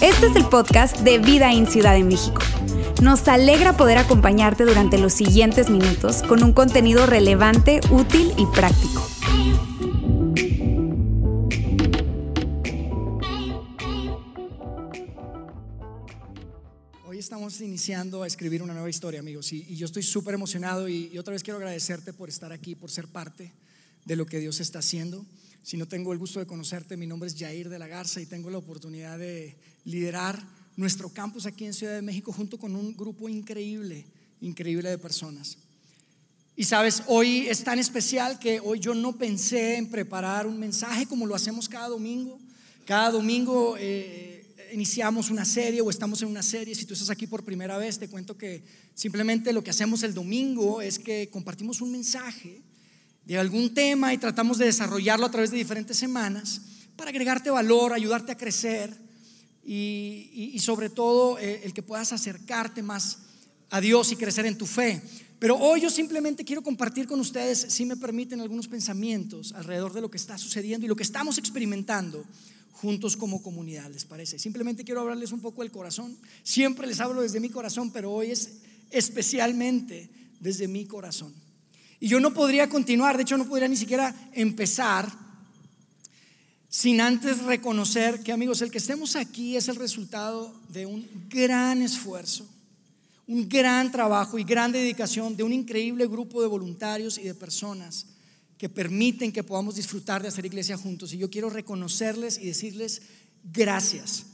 [0.00, 2.40] Este es el podcast de Vida en Ciudad de México.
[3.02, 9.04] Nos alegra poder acompañarte durante los siguientes minutos con un contenido relevante, útil y práctico.
[17.06, 21.10] Hoy estamos iniciando a escribir una nueva historia, amigos, y, yo estoy súper emocionado y,
[21.12, 23.52] y otra vez quiero agradecerte por estar aquí, por ser parte
[24.04, 25.26] de lo que Dios está haciendo.
[25.66, 28.26] Si no tengo el gusto de conocerte, mi nombre es Jair de la Garza y
[28.26, 30.40] tengo la oportunidad de liderar
[30.76, 34.06] nuestro campus aquí en Ciudad de México junto con un grupo increíble,
[34.40, 35.58] increíble de personas.
[36.54, 41.04] Y sabes, hoy es tan especial que hoy yo no pensé en preparar un mensaje
[41.04, 42.38] como lo hacemos cada domingo.
[42.84, 46.76] Cada domingo eh, iniciamos una serie o estamos en una serie.
[46.76, 48.62] Si tú estás aquí por primera vez, te cuento que
[48.94, 52.62] simplemente lo que hacemos el domingo es que compartimos un mensaje
[53.26, 56.62] de algún tema y tratamos de desarrollarlo a través de diferentes semanas
[56.96, 58.96] para agregarte valor, ayudarte a crecer
[59.64, 63.18] y, sobre todo eh, el que puedas acercarte más
[63.70, 65.02] a Dios y crecer en tu fe.
[65.40, 70.00] Pero hoy yo simplemente quiero compartir con ustedes, si me permiten, algunos pensamientos alrededor de
[70.00, 72.24] lo que está sucediendo y lo que estamos experimentando
[72.72, 74.38] juntos como comunidad, ¿les parece?
[74.38, 76.16] Simplemente quiero hablarles un poco del corazón.
[76.42, 78.58] Siempre les hablo desde mi corazón, pero hoy es
[78.90, 80.08] especialmente
[80.40, 81.34] desde mi corazón.
[82.00, 85.10] Y yo no podría continuar, de hecho no podría ni siquiera empezar
[86.68, 91.80] sin antes reconocer que, amigos, el que estemos aquí es el resultado de un gran
[91.80, 92.46] esfuerzo,
[93.26, 98.06] un gran trabajo y gran dedicación de un increíble grupo de voluntarios y de personas
[98.58, 101.14] que permiten que podamos disfrutar de hacer iglesia juntos.
[101.14, 103.00] Y yo quiero reconocerles y decirles
[103.42, 104.26] gracias.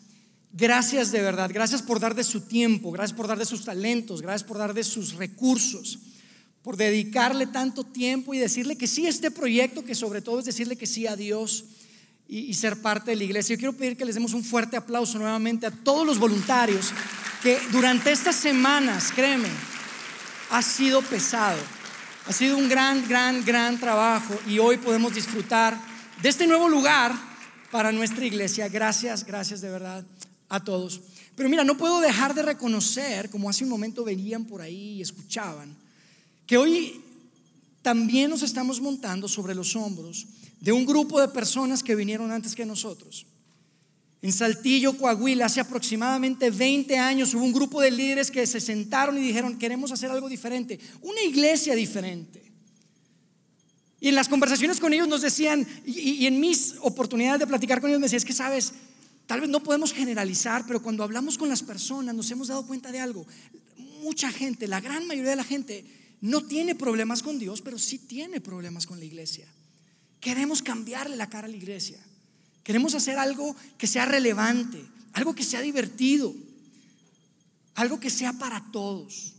[0.52, 4.20] Gracias de verdad, gracias por dar de su tiempo, gracias por dar de sus talentos,
[4.20, 5.98] gracias por dar de sus recursos,
[6.62, 10.44] por dedicarle tanto tiempo y decirle que sí a este proyecto, que sobre todo es
[10.44, 11.64] decirle que sí a Dios
[12.28, 13.54] y, ser parte de la iglesia.
[13.54, 16.92] Yo quiero pedir que les demos un fuerte aplauso nuevamente a todos los voluntarios
[17.42, 19.48] que durante estas semanas, créeme,
[20.50, 21.58] ha sido pesado.
[22.26, 25.76] Ha sido un gran, gran, gran trabajo y hoy podemos disfrutar
[26.22, 27.12] de este nuevo lugar
[27.72, 28.68] para nuestra iglesia.
[28.68, 30.04] Gracias, gracias de verdad
[30.48, 31.00] a todos.
[31.34, 35.02] Pero mira, no puedo dejar de reconocer, como hace un momento venían por ahí y
[35.02, 35.74] escuchaban,
[36.56, 37.00] hoy
[37.82, 40.26] también nos estamos montando sobre los hombros
[40.60, 43.26] de un grupo de personas que vinieron antes que nosotros.
[44.22, 49.18] En Saltillo, Coahuila, hace aproximadamente 20 años hubo un grupo de líderes que se sentaron
[49.18, 52.40] y dijeron, queremos hacer algo diferente, una iglesia diferente.
[53.98, 57.90] Y en las conversaciones con ellos nos decían, y, en mis oportunidades de platicar con
[57.90, 58.72] ellos me decían, es que sabes,
[59.26, 62.92] tal vez no podemos generalizar, pero cuando hablamos con las personas nos hemos dado cuenta
[62.92, 63.26] de algo.
[64.02, 65.84] Mucha gente, la gran mayoría de la gente,
[66.22, 69.46] no tiene problemas con Dios, pero sí tiene problemas con la iglesia.
[70.20, 71.98] Queremos cambiarle la cara a la iglesia.
[72.62, 74.80] Queremos hacer algo que sea relevante,
[75.14, 76.32] algo que sea divertido,
[77.74, 79.34] algo que sea para todos.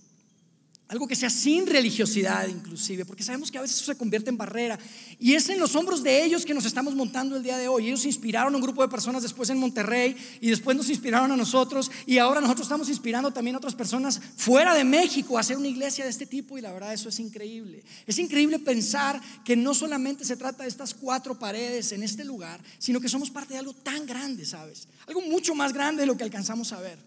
[0.93, 4.37] Algo que sea sin religiosidad inclusive, porque sabemos que a veces eso se convierte en
[4.37, 4.77] barrera.
[5.17, 7.87] Y es en los hombros de ellos que nos estamos montando el día de hoy.
[7.87, 11.35] Ellos inspiraron a un grupo de personas después en Monterrey y después nos inspiraron a
[11.35, 15.57] nosotros y ahora nosotros estamos inspirando también a otras personas fuera de México a hacer
[15.57, 17.83] una iglesia de este tipo y la verdad eso es increíble.
[18.05, 22.61] Es increíble pensar que no solamente se trata de estas cuatro paredes en este lugar,
[22.77, 24.87] sino que somos parte de algo tan grande, ¿sabes?
[25.07, 26.99] Algo mucho más grande de lo que alcanzamos a ver.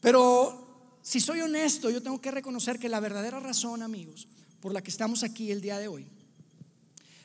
[0.00, 0.69] Pero
[1.02, 4.28] si soy honesto, yo tengo que reconocer que la verdadera razón, amigos,
[4.60, 6.06] por la que estamos aquí el día de hoy,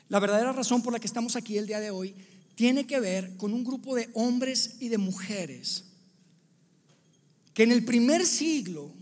[0.08, 2.14] la verdadera razón por la que estamos aquí el día de hoy,
[2.54, 5.84] tiene que ver con un grupo de hombres y de mujeres
[7.56, 8.92] que en el primer siglo,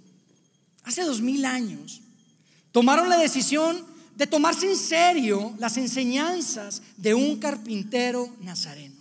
[0.85, 2.03] hace dos mil años,
[2.71, 3.85] tomaron la decisión
[4.15, 8.95] de tomarse en serio las enseñanzas de un carpintero nazareno.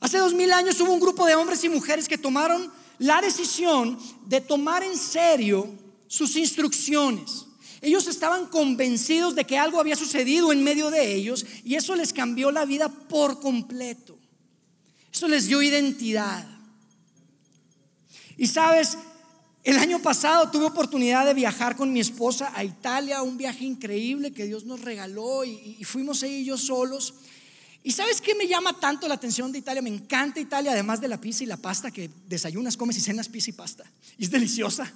[0.00, 3.98] Hace dos mil años hubo un grupo de hombres y mujeres que tomaron la decisión
[4.26, 5.68] de tomar en serio
[6.06, 7.46] sus instrucciones.
[7.80, 12.12] Ellos estaban convencidos de que algo había sucedido en medio de ellos y eso les
[12.12, 14.18] cambió la vida por completo.
[15.12, 16.46] Eso les dio identidad.
[18.36, 18.98] Y sabes,
[19.64, 24.32] el año pasado tuve oportunidad de viajar con mi esposa a Italia, un viaje increíble
[24.32, 27.14] que Dios nos regaló y, fuimos ella y yo solos.
[27.88, 29.80] ¿Y sabes qué me llama tanto la atención de Italia?
[29.80, 33.30] Me encanta Italia, además de la pizza y la pasta, que desayunas, comes y cenas
[33.30, 33.90] pizza y pasta.
[34.18, 34.92] Y es deliciosa.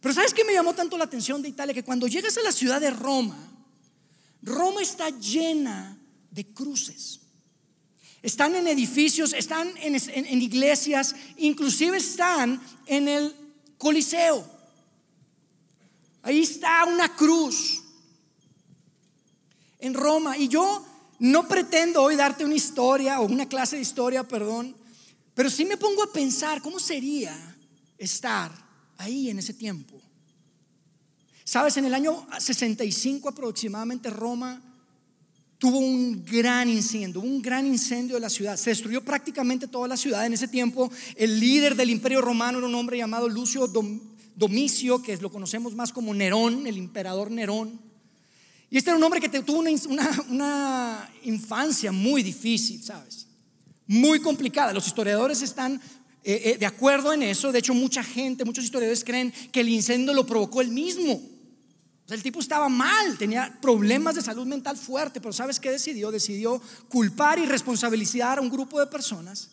[0.00, 1.74] Pero ¿sabes qué me llamó tanto la atención de Italia?
[1.74, 3.36] Que cuando llegas a la ciudad de Roma,
[4.40, 5.98] Roma está llena
[6.30, 7.20] de cruces.
[8.22, 13.36] Están en edificios, están en, en iglesias, inclusive están en el
[13.76, 14.50] Coliseo.
[16.22, 17.82] Ahí está una cruz.
[19.78, 20.38] en Roma.
[20.38, 20.86] Y yo
[21.18, 24.74] no pretendo hoy darte una historia o una clase de historia, perdón,
[25.34, 27.56] pero sí me pongo a pensar cómo sería
[27.98, 28.52] estar
[28.98, 30.00] ahí en ese tiempo.
[31.44, 34.62] Sabes, en el año 65 aproximadamente Roma
[35.58, 38.56] tuvo un gran incendio, un gran incendio de la ciudad.
[38.56, 40.24] Se destruyó prácticamente toda la ciudad.
[40.26, 43.70] En ese tiempo el líder del imperio romano era un hombre llamado Lucio
[44.36, 47.80] Domicio, que lo conocemos más como Nerón, el emperador Nerón.
[48.74, 53.28] Y este era un hombre que tuvo una, infancia muy difícil, ¿sabes?
[53.86, 54.72] Muy complicada.
[54.72, 55.80] Los historiadores están
[56.24, 57.52] eh, eh, de acuerdo en eso.
[57.52, 61.22] De hecho, mucha gente, muchos historiadores creen que el incendio lo provocó él mismo.
[62.08, 66.10] el tipo estaba mal, tenía problemas de salud mental fuerte, pero ¿sabes qué decidió?
[66.10, 69.50] Decidió culpar y responsabilizar a un grupo de personas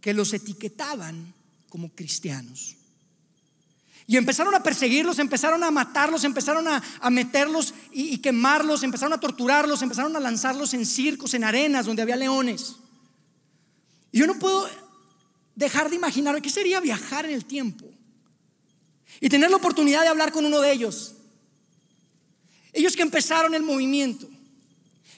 [0.00, 1.34] que los etiquetaban
[1.68, 2.77] como cristianos.
[4.10, 9.20] Y empezaron a perseguirlos, empezaron a matarlos, empezaron a, meterlos y, y, quemarlos, empezaron a
[9.20, 12.76] torturarlos, empezaron a lanzarlos en circos, en arenas donde había leones.
[14.10, 14.66] Y yo no puedo
[15.54, 17.84] dejar de imaginar qué sería viajar en el tiempo
[19.20, 21.16] y tener la oportunidad de hablar con uno de ellos.
[22.72, 24.26] Ellos que empezaron el movimiento,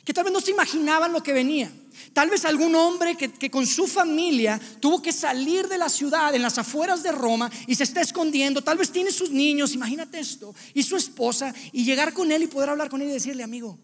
[0.04, 1.72] que tal vez no se imaginaban lo que venía.
[2.12, 6.42] Tal vez algún hombre que, con su familia tuvo que salir de la ciudad, en
[6.42, 8.62] las afueras de Roma, y se está escondiendo.
[8.62, 12.46] Tal vez tiene sus niños, imagínate esto, y su esposa, y llegar con él y
[12.46, 13.78] poder hablar con él y decirle, amigo,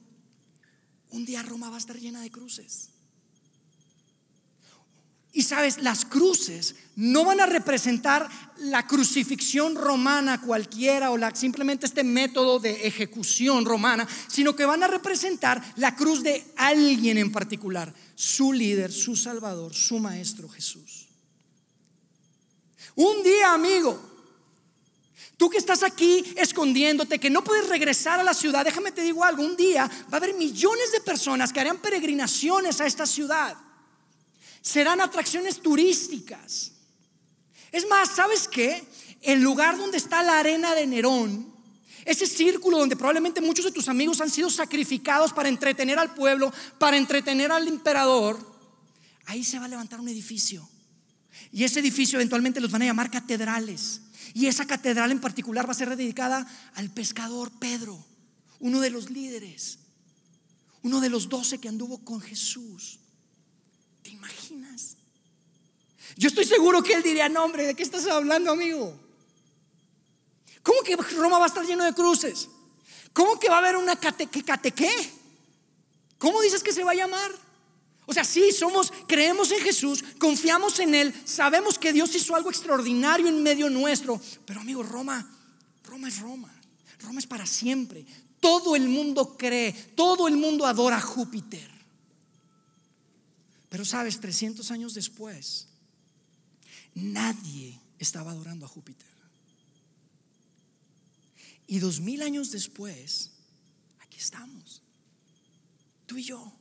[1.11, 2.91] un día Roma va a estar llena de cruces.
[5.37, 11.85] Y sabes, las cruces no van a representar la crucifixión romana cualquiera o la, simplemente
[11.85, 17.31] este método de ejecución romana, sino que van a representar la cruz de alguien en
[17.33, 21.07] particular, su líder, su salvador, su maestro Jesús.
[22.95, 24.01] Un día, amigo,
[25.37, 29.23] tú que estás aquí escondiéndote, que no puedes regresar a la ciudad, déjame te digo
[29.23, 33.66] algo, un día va a haber millones de personas que harán peregrinaciones a esta ciudad
[34.67, 36.73] serán atracciones turísticas.
[37.71, 38.85] Es más, ¿sabes qué?
[39.23, 41.55] El lugar donde está la arena de Nerón,
[42.05, 46.53] ese círculo donde probablemente muchos de tus amigos han sido sacrificados para entretener al pueblo,
[46.81, 48.39] para entretener al emperador,
[49.27, 50.69] ahí se va a levantar un edificio.
[51.53, 54.01] Y ese edificio eventualmente los van a llamar catedrales.
[54.35, 58.05] Y esa catedral en particular va a ser dedicada al pescador Pedro,
[58.59, 59.79] uno de los líderes,
[60.83, 62.99] uno de los doce que anduvo con Jesús.
[64.07, 64.46] ¿Te imaginas?
[66.17, 68.99] Yo estoy seguro que él diría, no hombre, ¿de qué estás hablando, amigo?
[70.63, 72.49] ¿Cómo que Roma va a estar lleno de cruces?
[73.13, 75.11] ¿Cómo que va a haber una cate, qué?
[76.19, 77.31] ¿Cómo dices que se va a llamar?
[78.07, 82.51] O sea, sí, somos, creemos en Jesús, confiamos en Él, sabemos que Dios hizo algo
[82.51, 85.29] extraordinario en medio nuestro, pero amigo, Roma,
[85.85, 86.55] Roma es Roma,
[87.01, 88.07] Roma es para siempre.
[88.41, 91.69] Todo el mundo cree, todo el mundo adora a Júpiter.
[93.69, 95.67] Pero sabes, 300 años después,
[96.97, 99.07] nadie estaba adorando a Júpiter.
[101.69, 103.31] Y dos mil años después,
[104.01, 104.83] aquí estamos,
[106.07, 106.53] tú y yo.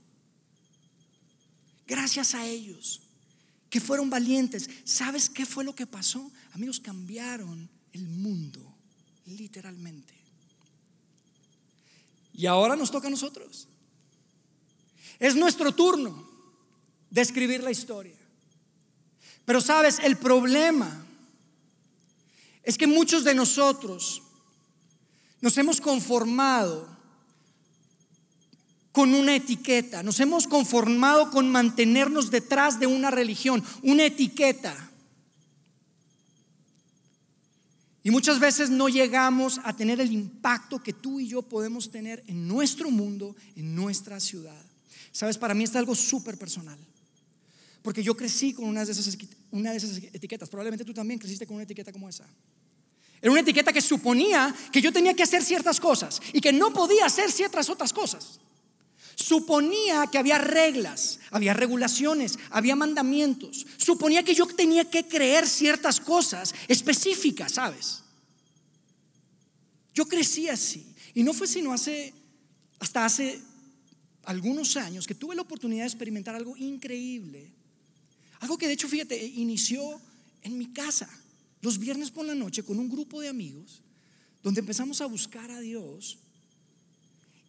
[1.88, 3.02] Gracias a ellos,
[3.70, 4.70] que fueron valientes.
[4.84, 6.32] ¿Sabes qué fue lo que pasó?
[6.54, 8.76] Amigos, cambiaron el mundo,
[9.26, 10.14] literalmente.
[12.34, 13.68] Y ahora nos toca a nosotros.
[15.20, 16.28] Es nuestro turno
[17.10, 18.18] describir la historia.
[19.46, 21.06] Pero sabes, el problema
[22.64, 24.24] es que muchos de nosotros
[25.40, 26.96] nos hemos conformado
[28.92, 34.90] con una etiqueta, nos hemos conformado con mantenernos detrás de una religión, una etiqueta.
[38.02, 42.24] Y muchas veces no llegamos a tener el impacto que tú y yo podemos tener
[42.28, 44.64] en nuestro mundo, en nuestra ciudad.
[45.12, 46.78] Sabes, para mí es algo súper personal.
[47.86, 49.16] Porque yo crecí con una de, esas,
[49.52, 50.50] una de esas etiquetas.
[50.50, 52.26] Probablemente tú también creciste con una etiqueta como esa.
[53.22, 56.74] Era una etiqueta que suponía que yo tenía que hacer ciertas cosas y que no
[56.74, 58.40] podía hacer ciertas otras cosas.
[59.14, 63.68] Suponía que había reglas, había regulaciones, había mandamientos.
[63.78, 68.02] Suponía que yo tenía que creer ciertas cosas específicas, ¿sabes?
[69.94, 70.88] Yo crecí así.
[71.14, 72.16] Y no fue sino hace,
[72.80, 73.40] hasta hace
[74.24, 77.55] algunos años que tuve la oportunidad de experimentar algo increíble
[78.40, 80.02] algo que de hecho, fíjate, inició
[80.44, 81.10] en mi casa,
[81.62, 83.82] los viernes por la noche, con un grupo de amigos,
[84.44, 86.20] donde empezamos a buscar a Dios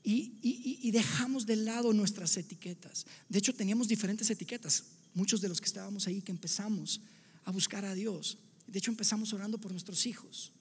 [0.02, 3.06] y, dejamos de lado nuestras etiquetas.
[3.28, 7.00] De hecho, teníamos diferentes etiquetas, muchos de los que estábamos ahí, que empezamos
[7.44, 8.38] a buscar a Dios.
[8.66, 10.52] De hecho, empezamos orando por nuestros hijos.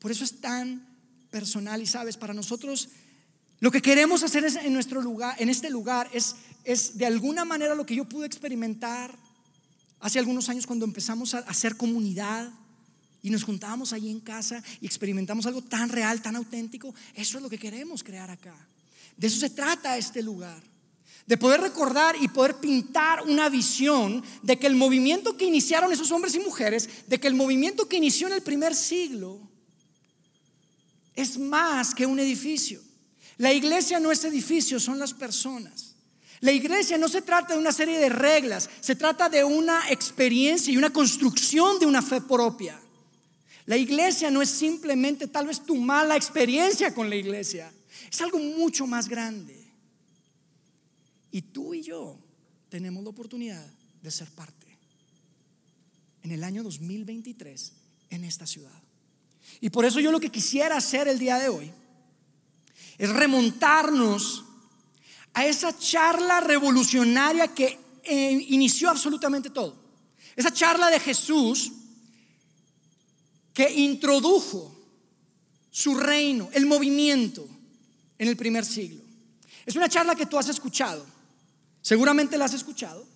[0.00, 0.86] Por eso es tan
[1.30, 2.88] personal y sabes, para nosotros
[3.60, 6.36] lo que queremos hacer en nuestro lugar, en este lugar es,
[6.66, 9.16] es de alguna manera lo que yo pude experimentar
[10.00, 12.52] hace algunos años cuando empezamos a hacer comunidad
[13.22, 16.92] y nos juntábamos allí en casa y experimentamos algo tan real, tan auténtico.
[17.14, 18.54] Eso es lo que queremos crear acá.
[19.16, 20.60] De eso se trata este lugar.
[21.26, 26.10] De poder recordar y poder pintar una visión de que el movimiento que iniciaron esos
[26.10, 29.40] hombres y mujeres, de que el movimiento que inició en el primer siglo,
[31.14, 32.80] es más que un edificio.
[33.38, 35.85] La iglesia no es edificio, son las personas.
[36.40, 40.72] La iglesia no se trata de una serie de reglas, se trata de una experiencia
[40.72, 42.80] y una construcción de una fe propia.
[43.64, 47.72] La iglesia no es simplemente tal vez tu mala experiencia con la iglesia,
[48.10, 49.66] es algo mucho más grande.
[51.30, 52.18] Y tú y yo
[52.68, 53.66] tenemos la oportunidad
[54.02, 54.66] de ser parte
[56.22, 57.72] en el año 2023
[58.10, 58.82] en esta ciudad.
[59.60, 61.72] Y por eso yo lo que quisiera hacer el día de hoy
[62.98, 64.45] es remontarnos
[65.36, 69.76] a esa charla revolucionaria que eh, inició absolutamente todo.
[70.34, 71.72] Esa charla de Jesús
[73.52, 74.74] que introdujo
[75.70, 77.46] su reino, el movimiento
[78.16, 79.02] en el primer siglo.
[79.66, 81.04] Es una charla que tú has escuchado,
[81.82, 83.06] seguramente la has escuchado.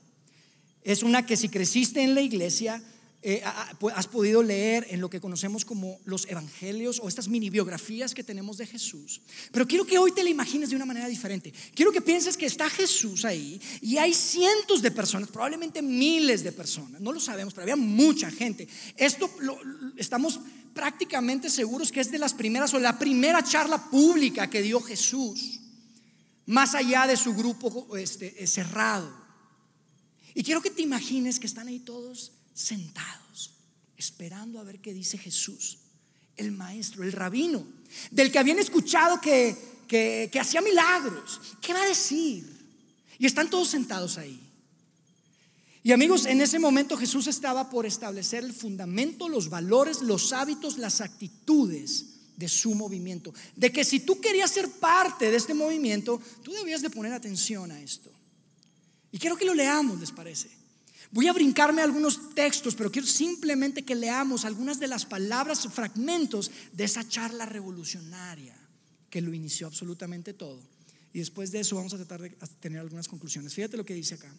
[0.82, 2.82] Es una que si creciste en la iglesia,
[3.22, 8.14] eh, has podido leer en lo que conocemos como los evangelios o estas mini biografías
[8.14, 9.20] que tenemos de Jesús.
[9.52, 11.52] Pero quiero que hoy te la imagines de una manera diferente.
[11.74, 16.52] Quiero que pienses que está Jesús ahí y hay cientos de personas, probablemente miles de
[16.52, 18.66] personas, no lo sabemos, pero había mucha gente.
[18.96, 19.58] Esto lo,
[19.98, 20.40] estamos
[20.72, 25.60] prácticamente seguros que es de las primeras o la primera charla pública que dio Jesús,
[26.46, 29.12] más allá de su grupo este, cerrado.
[30.32, 33.54] Y quiero que te imagines que están ahí todos sentados,
[33.96, 35.78] esperando a ver qué dice Jesús,
[36.36, 37.66] el maestro, el rabino,
[38.10, 39.56] del que habían escuchado que,
[39.88, 41.40] que, hacía milagros.
[41.60, 42.46] ¿Qué va a decir?
[43.18, 44.40] Y están todos sentados ahí.
[45.82, 50.76] Y amigos, en ese momento Jesús estaba por establecer el fundamento, los valores, los hábitos,
[50.76, 53.32] las actitudes de su movimiento.
[53.56, 57.72] De que si tú querías ser parte de este movimiento, tú debías de poner atención
[57.72, 58.10] a esto.
[59.10, 60.59] Y quiero que lo leamos, ¿les parece?
[61.12, 66.50] Voy a brincarme algunos textos, pero quiero simplemente que leamos algunas de las palabras fragmentos
[66.72, 68.56] de esa charla revolucionaria
[69.10, 70.60] que lo inició absolutamente todo.
[71.12, 73.54] Y después de eso vamos a tratar de tener algunas conclusiones.
[73.54, 74.32] Fíjate lo que dice acá.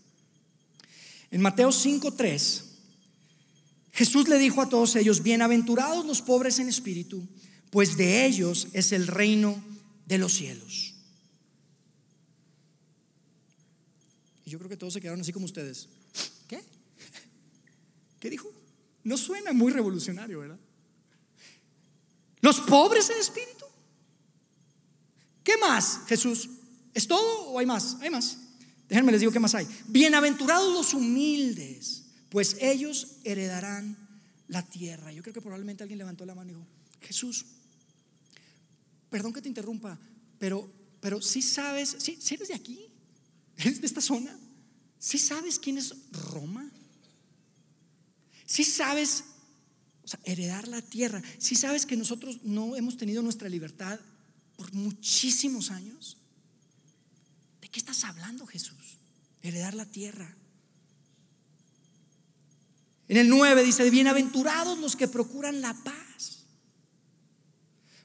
[1.29, 2.63] En Mateo 5:3,
[3.91, 7.27] Jesús le dijo a todos ellos, bienaventurados los pobres en espíritu,
[7.69, 9.61] pues de ellos es el reino
[10.05, 10.93] de los cielos.
[14.45, 15.89] Y yo creo que todos se quedaron así como ustedes.
[18.21, 18.27] ¿Qué?
[18.27, 18.53] ¿Qué dijo?
[19.03, 20.59] No suena muy revolucionario, ¿verdad?
[22.39, 23.65] Los pobres en espíritu.
[25.43, 26.49] ¿Qué más, Jesús?
[26.93, 27.97] ¿Es todo o hay más?
[27.99, 28.37] Hay más.
[28.87, 29.67] Déjenme les digo qué más hay.
[29.87, 33.97] Bienaventurados los humildes, pues ellos heredarán
[34.47, 35.11] la tierra.
[35.11, 36.67] Yo creo que probablemente alguien levantó la mano y dijo,
[37.01, 37.45] Jesús,
[39.09, 39.97] perdón que te interrumpa,
[40.37, 42.85] pero, pero si sabes, si eres de aquí,
[43.57, 44.37] eres de esta zona,
[44.99, 46.69] si sabes quién es Roma?
[48.51, 49.23] Si sabes
[50.25, 51.21] heredar la tierra?
[51.37, 53.97] Si sabes que nosotros no hemos tenido nuestra libertad
[54.57, 56.17] por muchísimos años?
[57.61, 58.97] ¿De qué estás hablando, Jesús?
[59.41, 60.35] Heredar la tierra.
[63.07, 66.43] En el 9 dice, bienaventurados los que procuran la paz,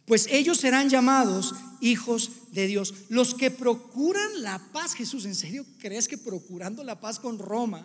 [0.05, 2.95] pues ellos serán llamados hijos de Dios.
[3.09, 7.85] Los que procuran la paz, Jesús, ¿en serio crees que procurando la paz con Roma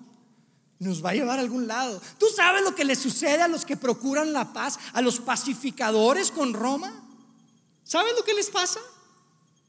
[0.81, 2.01] nos va a llevar a algún lado?
[2.17, 6.31] ¿Tú sabes lo que le sucede a los que procuran la paz, a los pacificadores
[6.31, 7.07] con Roma?
[7.83, 8.79] ¿Sabes lo que les pasa?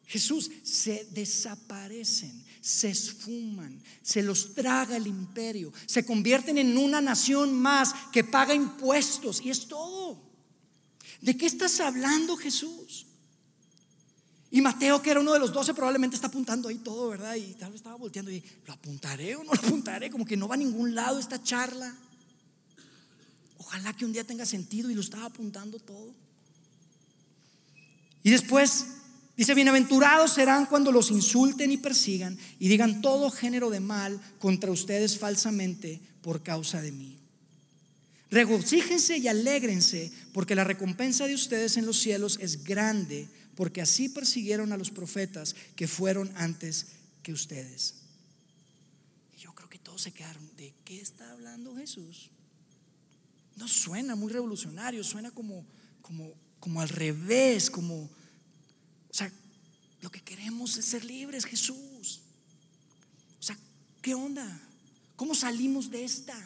[0.07, 7.53] Jesús, se desaparecen, se esfuman, se los traga el imperio, se convierten en una nación
[7.53, 10.19] más que paga impuestos y es todo.
[11.21, 13.07] ¿De qué estás hablando, Jesús?
[14.55, 17.37] Y Mateo, que era uno de los doce, probablemente está apuntando ahí todo, ¿verdad?
[17.37, 20.11] Y tal vez estaba volteando y, ¿lo apuntaré o no lo apuntaré?
[20.11, 21.97] Como que no va a ningún lado esta charla.
[23.57, 26.13] Ojalá que un día tenga sentido y lo estaba apuntando todo.
[28.23, 28.89] Y después
[29.39, 34.71] dice, bienaventurados serán cuando los insulten y persigan y digan todo género de mal contra
[34.71, 37.19] ustedes falsamente por causa de mí.
[38.31, 44.09] Regocíjense y alégrense porque la recompensa de ustedes en los cielos es grande porque así
[44.09, 46.87] persiguieron a los profetas que fueron antes
[47.23, 47.95] que ustedes.
[49.37, 52.31] Y yo creo que todos se quedaron, ¿de qué está hablando Jesús?
[53.57, 55.65] No suena muy revolucionario, suena como,
[56.01, 58.11] como como al revés, como, o
[59.11, 59.33] sea,
[60.01, 62.21] lo que queremos es ser libres, Jesús.
[63.41, 63.59] O sea,
[64.01, 64.63] ¿qué onda?
[65.17, 66.39] ¿Cómo salimos de esta?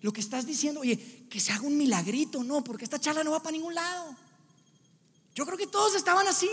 [0.00, 3.30] Lo que estás diciendo, oye, que se haga un milagrito, no, porque esta charla no
[3.30, 4.16] va para ningún lado.
[5.36, 6.48] Yo creo que todos estaban así.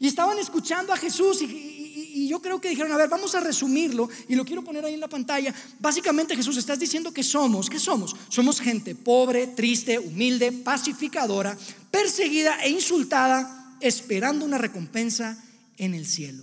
[0.00, 4.08] Y estaban escuchando a Jesús y, yo creo que dijeron, a ver, vamos a resumirlo
[4.28, 5.54] y lo quiero poner ahí en la pantalla.
[5.78, 8.16] Básicamente Jesús, estás diciendo que somos, ¿qué somos?
[8.28, 11.56] Somos gente pobre, triste, humilde, pacificadora,
[11.90, 15.42] perseguida e insultada, esperando una recompensa
[15.76, 16.42] en el cielo.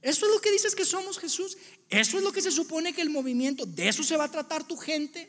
[0.00, 1.58] Eso es lo que dices que somos Jesús.
[1.90, 4.64] Eso es lo que se supone que el movimiento, de eso se va a tratar
[4.64, 5.28] tu gente.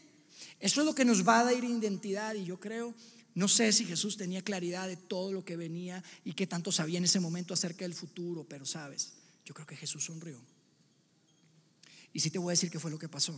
[0.60, 2.94] Eso es lo que nos va a dar identidad y yo creo
[3.36, 6.98] no sé si Jesús tenía claridad de todo lo que venía y qué tanto sabía
[6.98, 9.14] en ese momento acerca del futuro, pero sabes,
[9.46, 10.40] yo creo que Jesús sonrió.
[12.14, 13.38] Y sí te voy a decir qué fue lo que pasó.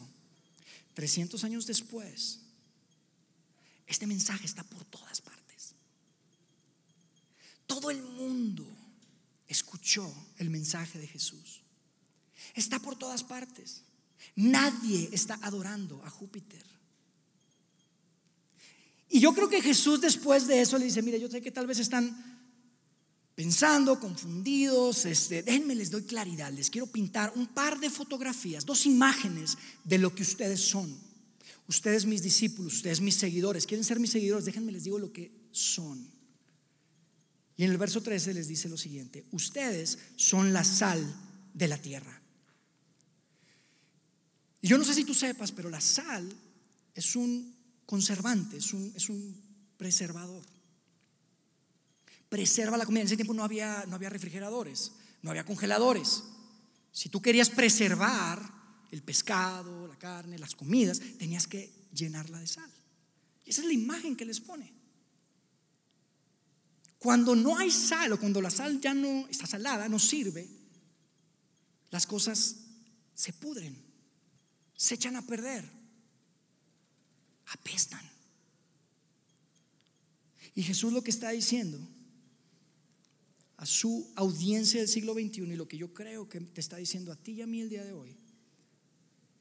[0.93, 2.39] 300 años después,
[3.87, 5.73] este mensaje está por todas partes.
[7.67, 8.67] Todo el mundo
[9.47, 11.61] escuchó el mensaje de Jesús.
[12.55, 13.83] Está por todas partes.
[14.35, 16.63] Nadie está adorando a Júpiter.
[19.11, 21.67] Y yo creo que Jesús después de eso le dice, mire, yo sé que tal
[21.67, 22.31] vez están
[23.35, 28.85] pensando, confundidos, este, déjenme les doy claridad, les quiero pintar un par de fotografías, dos
[28.85, 30.97] imágenes de lo que ustedes son.
[31.67, 35.31] Ustedes mis discípulos, ustedes mis seguidores, quieren ser mis seguidores, déjenme les digo lo que
[35.51, 36.07] son.
[37.57, 41.03] Y en el verso 13 les dice lo siguiente, ustedes son la sal
[41.53, 42.21] de la tierra.
[44.61, 46.33] Y yo no sé si tú sepas, pero la sal
[46.95, 47.60] es un
[47.91, 49.35] conservante, es un, es un
[49.75, 50.45] preservador.
[52.29, 53.01] Preserva la comida.
[53.01, 56.23] En ese tiempo no había, no había refrigeradores, no había congeladores.
[56.93, 58.41] Si tú querías preservar
[58.91, 62.71] el pescado, la carne, las comidas, tenías que llenarla de sal.
[63.43, 64.73] Y esa es la imagen que les pone.
[66.97, 70.47] Cuando no hay sal o cuando la sal ya no está salada, no sirve,
[71.89, 72.55] las cosas
[73.13, 73.75] se pudren,
[74.77, 75.80] se echan a perder
[77.51, 78.01] apestan.
[80.55, 81.79] Y Jesús lo que está diciendo
[83.57, 87.11] a su audiencia del siglo XXI y lo que yo creo que te está diciendo
[87.11, 88.17] a ti y a mí el día de hoy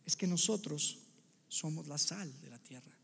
[0.04, 0.98] es que nosotros
[1.48, 2.96] somos la sal de la tierra.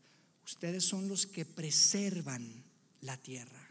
[0.45, 2.63] Ustedes son los que preservan
[3.01, 3.67] la tierra.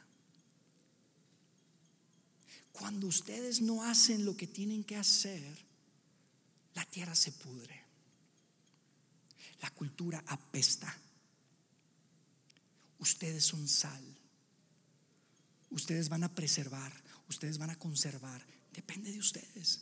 [2.72, 5.56] Cuando ustedes no hacen lo que tienen que hacer,
[6.74, 7.80] la tierra se pudre.
[9.62, 10.94] La cultura apesta.
[12.98, 14.02] Ustedes son sal.
[15.70, 16.92] Ustedes van a preservar,
[17.28, 18.44] ustedes van a conservar.
[18.72, 19.80] Depende de ustedes.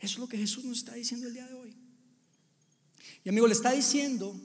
[0.00, 1.76] Eso es lo que Jesús nos está diciendo el día de hoy.
[3.24, 4.40] Y amigo, le está diciendo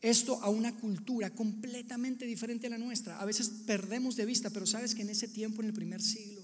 [0.00, 3.20] esto a una cultura completamente diferente a la nuestra.
[3.20, 6.42] A veces perdemos de vista, pero sabes que en ese tiempo, en el primer siglo,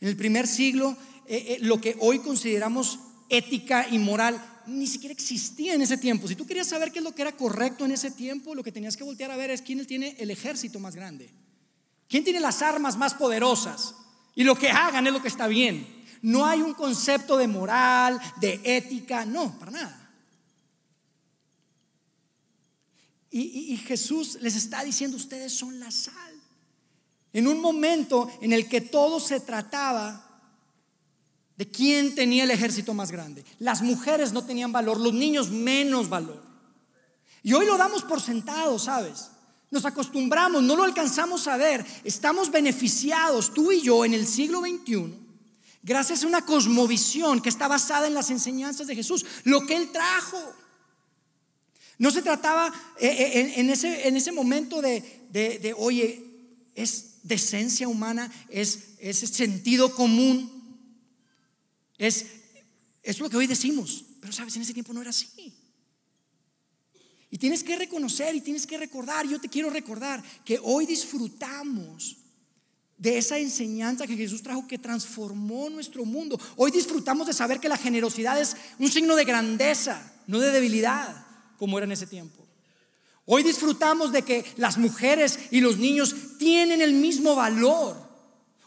[0.00, 0.96] en el primer siglo,
[1.26, 6.28] eh, eh, lo que hoy consideramos ética y moral ni siquiera existía en ese tiempo.
[6.28, 8.72] Si tú querías saber qué es lo que era correcto en ese tiempo, lo que
[8.72, 11.30] tenías que voltear a ver es quién tiene el ejército más grande,
[12.08, 13.94] quién tiene las armas más poderosas.
[14.34, 16.04] Y lo que hagan es lo que está bien.
[16.22, 20.10] No hay un concepto de moral, de ética, no, para nada.
[23.30, 26.34] Y, y, Jesús les está diciendo, ustedes son la sal.
[27.32, 30.25] En un momento en el que todo se trataba
[31.56, 33.44] de quién tenía el ejército más grande.
[33.58, 36.42] Las mujeres no tenían valor, los niños menos valor.
[37.42, 39.30] Y hoy lo damos por sentado, ¿sabes?
[39.70, 41.84] Nos acostumbramos, no lo alcanzamos a ver.
[42.04, 45.14] Estamos beneficiados, tú y yo, en el siglo XXI,
[45.82, 49.90] gracias a una cosmovisión que está basada en las enseñanzas de Jesús, lo que Él
[49.92, 50.54] trajo.
[51.98, 56.22] No se trataba eh, eh, en, ese, en ese momento de, de, oye,
[56.74, 60.55] es decencia humana, es, es sentido común.
[61.98, 62.26] Es,
[63.02, 65.54] es lo que hoy decimos, pero sabes, en ese tiempo no era así.
[67.30, 72.16] Y tienes que reconocer y tienes que recordar, yo te quiero recordar que hoy disfrutamos
[72.96, 76.40] de esa enseñanza que Jesús trajo que transformó nuestro mundo.
[76.56, 81.26] Hoy disfrutamos de saber que la generosidad es un signo de grandeza, no de debilidad,
[81.58, 82.46] como era en ese tiempo.
[83.26, 88.05] Hoy disfrutamos de que las mujeres y los niños tienen el mismo valor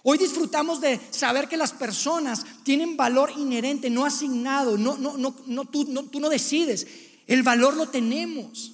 [0.03, 5.35] Hoy disfrutamos de saber que las personas tienen valor inherente, no asignado, no, no, no,
[5.45, 6.87] no, tú, no, decides,
[7.27, 8.73] el valor lo tenemos.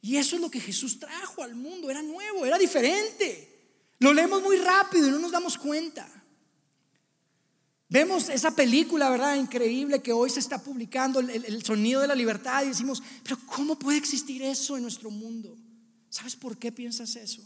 [0.00, 3.52] Y eso es lo que Jesús trajo al mundo, era nuevo, era diferente.
[3.98, 6.08] Lo leemos muy rápido y no nos damos cuenta.
[7.88, 9.34] Vemos esa película, ¿verdad?
[9.36, 13.38] Increíble que hoy se está publicando, el, el, sonido de la libertad, y decimos, pero
[13.46, 15.56] ¿cómo puede existir eso en nuestro mundo?
[16.08, 17.42] ¿Sabes por qué piensas eso?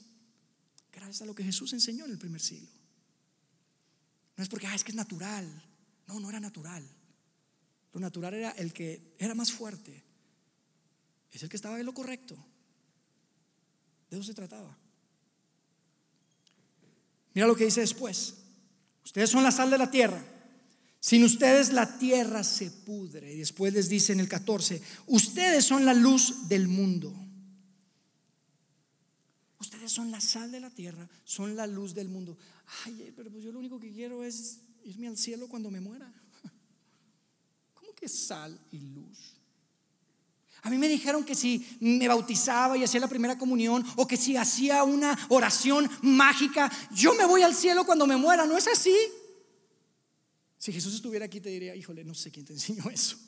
[1.10, 2.70] Gracias a lo que Jesús enseñó en el primer siglo.
[4.36, 5.44] No es porque, ah, es que es natural.
[6.06, 6.88] No, no era natural.
[7.92, 10.04] Lo natural era el que era más fuerte.
[11.32, 12.36] Es el que estaba en lo correcto.
[14.08, 14.78] De eso se trataba.
[17.34, 18.36] Mira lo que dice después.
[19.04, 20.24] Ustedes son la sal de la tierra.
[21.00, 23.34] Sin ustedes la tierra se pudre.
[23.34, 27.12] Y después les dice en el 14, ustedes son la luz del mundo.
[29.60, 32.36] Ustedes son la sal de la tierra, son la luz del mundo.
[32.84, 36.10] Ay, pero pues yo lo único que quiero es irme al cielo cuando me muera.
[37.74, 39.36] ¿Cómo que sal y luz?
[40.62, 44.16] A mí me dijeron que si me bautizaba y hacía la primera comunión o que
[44.16, 48.46] si hacía una oración mágica, yo me voy al cielo cuando me muera.
[48.46, 48.96] ¿No es así?
[50.56, 53.18] Si Jesús estuviera aquí te diría, híjole, no sé quién te enseñó eso.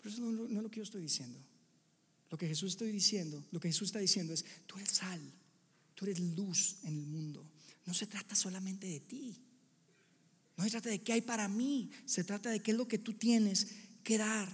[0.00, 1.40] Pero eso no, no es lo que yo estoy diciendo.
[2.30, 5.20] Lo que Jesús estoy diciendo, lo que Jesús está diciendo es, tú eres sal,
[6.02, 7.48] tú eres luz en el mundo.
[7.86, 9.36] No se trata solamente de ti.
[10.56, 12.98] No se trata de qué hay para mí, se trata de qué es lo que
[12.98, 13.68] tú tienes
[14.02, 14.52] que dar.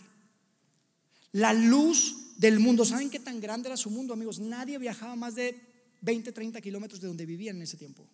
[1.33, 2.85] La luz del mundo.
[2.85, 4.39] ¿Saben qué tan grande era su mundo, amigos?
[4.39, 5.59] Nadie viajaba más de
[6.03, 8.07] 20, 30 kilómetros de donde vivían en ese tiempo.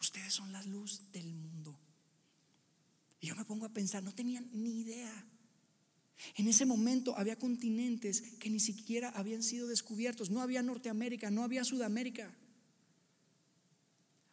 [0.00, 1.78] Ustedes son la luz del mundo.
[3.20, 5.24] Y yo me pongo a pensar, no tenían ni idea.
[6.36, 10.30] En ese momento había continentes que ni siquiera habían sido descubiertos.
[10.30, 12.34] No había Norteamérica, no había Sudamérica.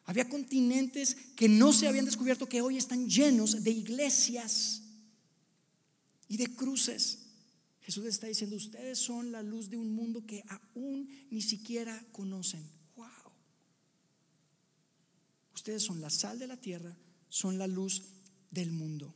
[0.05, 4.81] Había continentes que no se habían descubierto que hoy están llenos de iglesias
[6.27, 7.27] y de cruces.
[7.81, 12.63] Jesús está diciendo, ustedes son la luz de un mundo que aún ni siquiera conocen.
[12.95, 13.07] Wow.
[15.53, 16.97] Ustedes son la sal de la tierra,
[17.29, 18.03] son la luz
[18.51, 19.15] del mundo.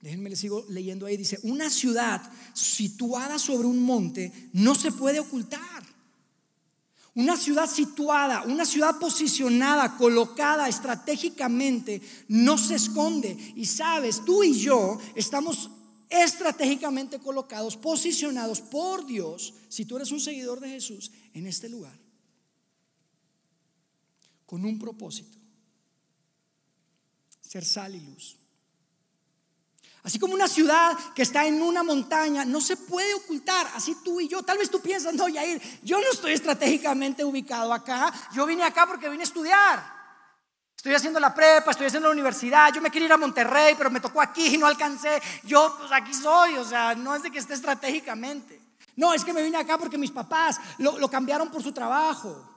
[0.00, 1.16] Déjenme le sigo leyendo ahí.
[1.16, 2.22] Dice, una ciudad
[2.54, 5.84] situada sobre un monte no se puede ocultar.
[7.14, 13.54] Una ciudad situada, una ciudad posicionada, colocada estratégicamente, no se esconde.
[13.56, 15.70] Y sabes, tú y yo estamos
[16.10, 21.98] estratégicamente colocados, posicionados por Dios, si tú eres un seguidor de Jesús, en este lugar,
[24.44, 25.38] con un propósito,
[27.40, 28.36] ser sal y luz.
[30.06, 34.20] Así como una ciudad que está en una montaña no se puede ocultar, así tú
[34.20, 38.46] y yo, tal vez tú piensas, no, Yair, yo no estoy estratégicamente ubicado acá, yo
[38.46, 39.96] vine acá porque vine a estudiar.
[40.76, 43.90] Estoy haciendo la prepa, estoy haciendo la universidad, yo me quiero ir a Monterrey, pero
[43.90, 45.20] me tocó aquí y no alcancé.
[45.42, 48.60] Yo, pues aquí soy, o sea, no es de que esté estratégicamente.
[48.94, 52.48] No, es que me vine acá porque mis papás lo, lo cambiaron por su trabajo.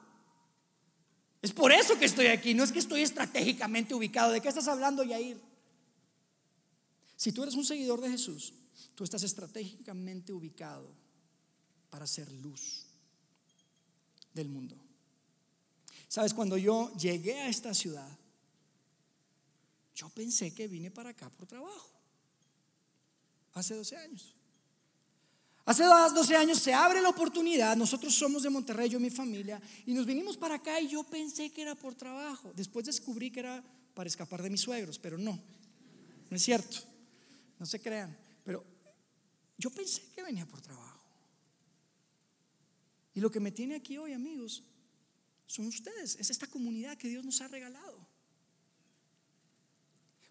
[1.41, 4.33] Es por eso que estoy aquí, no es que estoy estratégicamente ubicado.
[4.33, 5.48] ¿De qué estás hablando, Yair?
[7.19, 8.53] Si tú eres un seguidor de Jesús,
[8.95, 10.89] tú estás estratégicamente ubicado
[11.89, 12.86] para ser luz
[14.34, 14.77] del mundo.
[16.08, 18.08] Sabes, cuando yo llegué a esta ciudad,
[19.93, 21.91] yo pensé que vine para acá por trabajo.
[23.51, 24.34] Hace 12 años.
[25.65, 29.62] Hace 12 años se abre la oportunidad, nosotros somos de Monterrey, yo y mi familia,
[29.86, 32.53] y nos vinimos para acá y yo pensé que era por trabajo.
[32.55, 33.62] Después descubrí que era
[33.93, 35.38] para escapar de mis suegros, pero no,
[36.29, 36.88] no es cierto,
[37.60, 38.17] no se crean.
[38.43, 38.65] Pero
[39.58, 41.00] yo pensé que venía por trabajo.
[43.13, 44.63] Y lo que me tiene aquí hoy, amigos,
[45.45, 48.08] son ustedes, es esta comunidad que Dios nos ha regalado.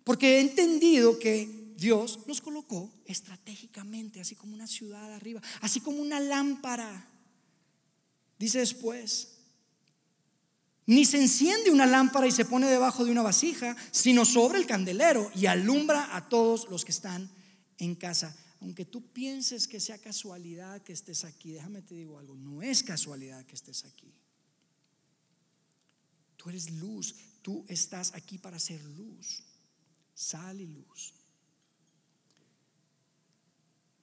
[0.05, 6.01] Porque he entendido que Dios nos colocó estratégicamente, así como una ciudad arriba, así como
[6.01, 7.09] una lámpara.
[8.39, 9.38] Dice después,
[10.89, 14.67] ni se enciende una lámpara y se pone debajo de una vasija, sino sobre el
[14.67, 17.31] candelero y alumbra a todos los que están
[17.77, 18.35] en casa.
[18.63, 22.83] Aunque tú pienses que sea casualidad que estés aquí, déjame te digo algo, no es
[22.83, 24.15] casualidad que estés aquí.
[26.39, 29.43] Tú eres luz, tú estás aquí para ser luz,
[30.15, 31.13] sal y luz.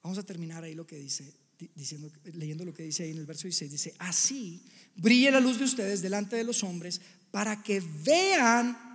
[0.04, 1.34] Vamos a terminar ahí lo que dice,
[1.74, 3.70] diciendo, leyendo lo que dice ahí en el verso 16.
[3.70, 4.62] Dice, así
[4.96, 8.86] brille la luz de ustedes delante de los hombres para que vean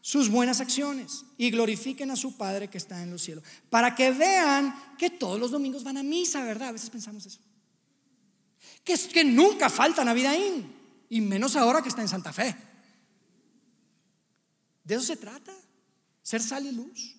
[0.00, 3.42] sus buenas acciones y glorifiquen a su Padre que está en los cielos.
[3.70, 6.68] Para que vean que todos los domingos van a misa, ¿verdad?
[6.68, 7.40] A veces pensamos eso.
[8.84, 10.34] Que es que nunca falta Navidad
[11.08, 12.54] y menos ahora que está en Santa Fe.
[14.84, 15.54] De eso se trata,
[16.22, 17.16] ser sal y luz.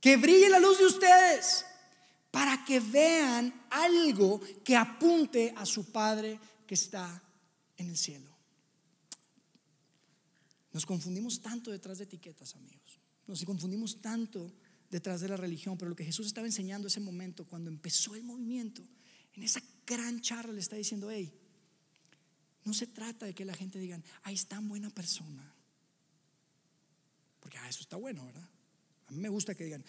[0.00, 1.66] Que brille la luz de ustedes
[2.30, 7.22] para que vean algo que apunte a su Padre que está
[7.76, 8.30] en el cielo.
[10.72, 13.00] Nos confundimos tanto detrás de etiquetas, amigos.
[13.26, 14.52] Nos confundimos tanto
[14.90, 18.22] detrás de la religión, pero lo que Jesús estaba enseñando ese momento, cuando empezó el
[18.22, 18.82] movimiento,
[19.34, 21.32] en esa gran charla le está diciendo, hey,
[22.64, 25.54] no se trata de que la gente diga, ay, es tan buena persona.
[27.40, 28.48] Porque ah, eso está bueno, ¿verdad?
[29.06, 29.84] A mí me gusta que digan,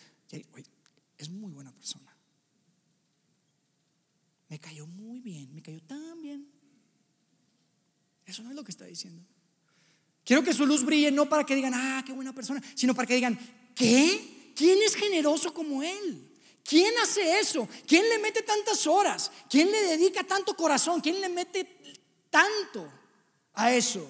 [1.17, 2.15] es muy buena persona.
[4.51, 6.45] Me cayó muy bien, me cayó tan bien.
[8.25, 9.23] Eso no es lo que está diciendo.
[10.25, 13.07] Quiero que su luz brille no para que digan, ah, qué buena persona, sino para
[13.07, 13.39] que digan,
[13.73, 14.51] ¿qué?
[14.53, 16.29] ¿Quién es generoso como él?
[16.65, 17.65] ¿Quién hace eso?
[17.87, 19.31] ¿Quién le mete tantas horas?
[19.49, 20.99] ¿Quién le dedica tanto corazón?
[20.99, 21.95] ¿Quién le mete
[22.29, 22.91] tanto
[23.53, 24.05] a eso?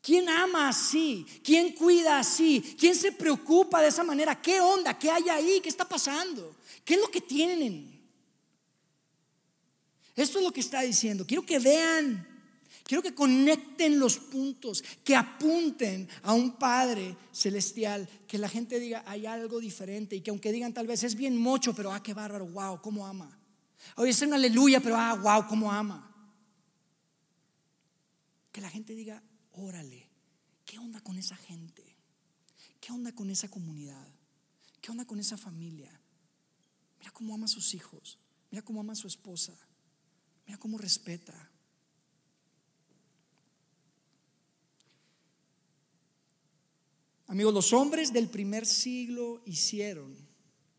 [0.00, 1.26] ¿Quién ama así?
[1.44, 2.74] ¿Quién cuida así?
[2.80, 4.40] ¿Quién se preocupa de esa manera?
[4.40, 4.98] ¿Qué onda?
[4.98, 5.60] ¿Qué hay ahí?
[5.60, 6.56] ¿Qué está pasando?
[6.86, 7.95] ¿Qué es lo que tienen?
[10.16, 11.26] Esto es lo que está diciendo.
[11.26, 12.26] Quiero que vean
[12.86, 19.02] Quiero que conecten los puntos, que apunten a un Padre celestial, que la gente diga,
[19.06, 22.14] hay algo diferente y que aunque digan tal vez es bien mocho, pero ah, qué
[22.14, 23.36] bárbaro, wow, cómo ama.
[23.96, 26.14] Oye, es un aleluya, pero ah, wow, cómo ama.
[28.52, 30.08] Que la gente diga, órale,
[30.64, 31.82] ¿qué onda con esa gente?
[32.80, 34.06] ¿Qué onda con esa comunidad?
[34.80, 35.90] ¿Qué onda con esa familia?
[37.00, 38.16] Mira cómo ama a sus hijos,
[38.52, 39.58] mira cómo ama a su esposa,
[40.46, 41.50] mira cómo respeta.
[47.28, 50.16] Amigos, los hombres del primer siglo hicieron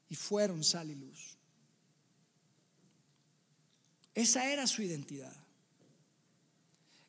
[0.10, 1.38] y fueron sal y luz.
[4.16, 5.36] Esa era su identidad.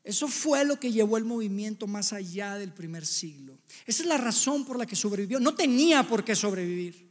[0.03, 3.59] Eso fue lo que llevó el movimiento más allá del primer siglo.
[3.87, 5.39] Esa es la razón por la que sobrevivió.
[5.39, 7.09] No tenía por qué sobrevivir.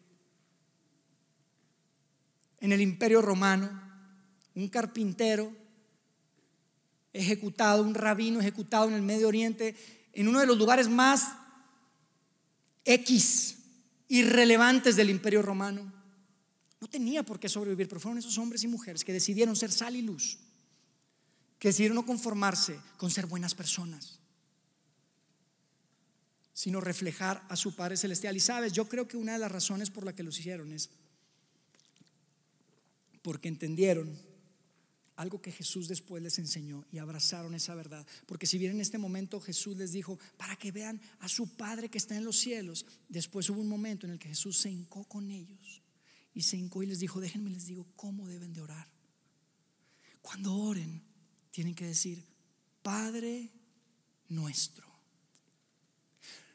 [2.60, 3.87] En el imperio romano,
[4.58, 5.56] un carpintero
[7.14, 9.76] ejecutado, un rabino ejecutado en el Medio Oriente,
[10.14, 11.34] en uno de los lugares más
[12.84, 13.58] X
[14.08, 15.94] irrelevantes del imperio romano.
[16.80, 19.96] No tenía por qué sobrevivir, pero fueron esos hombres y mujeres que decidieron ser sal
[19.96, 20.40] y luz,
[21.60, 24.20] que decidieron no conformarse con ser buenas personas,
[26.54, 28.36] sino reflejar a su Padre Celestial.
[28.36, 30.90] Y sabes, yo creo que una de las razones por la que los hicieron es
[33.22, 34.27] porque entendieron
[35.18, 38.06] algo que Jesús después les enseñó y abrazaron esa verdad.
[38.26, 41.90] Porque si bien en este momento Jesús les dijo, para que vean a su Padre
[41.90, 45.04] que está en los cielos, después hubo un momento en el que Jesús se hincó
[45.06, 45.82] con ellos
[46.34, 48.88] y se hincó y les dijo, déjenme les digo cómo deben de orar.
[50.22, 51.02] Cuando oren,
[51.50, 52.24] tienen que decir,
[52.84, 53.50] Padre
[54.30, 54.86] nuestro.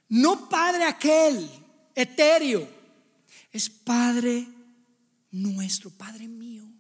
[0.09, 1.51] No Padre aquel,
[1.94, 2.68] etéreo,
[3.51, 4.46] es Padre
[5.33, 6.72] nuestro, Padre mío.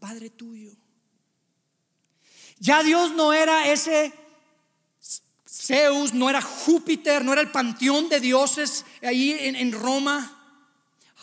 [0.00, 0.72] Padre tuyo.
[2.58, 4.12] Ya Dios no era ese
[5.46, 10.30] Zeus, no era Júpiter, no era el panteón de dioses ahí en, Roma.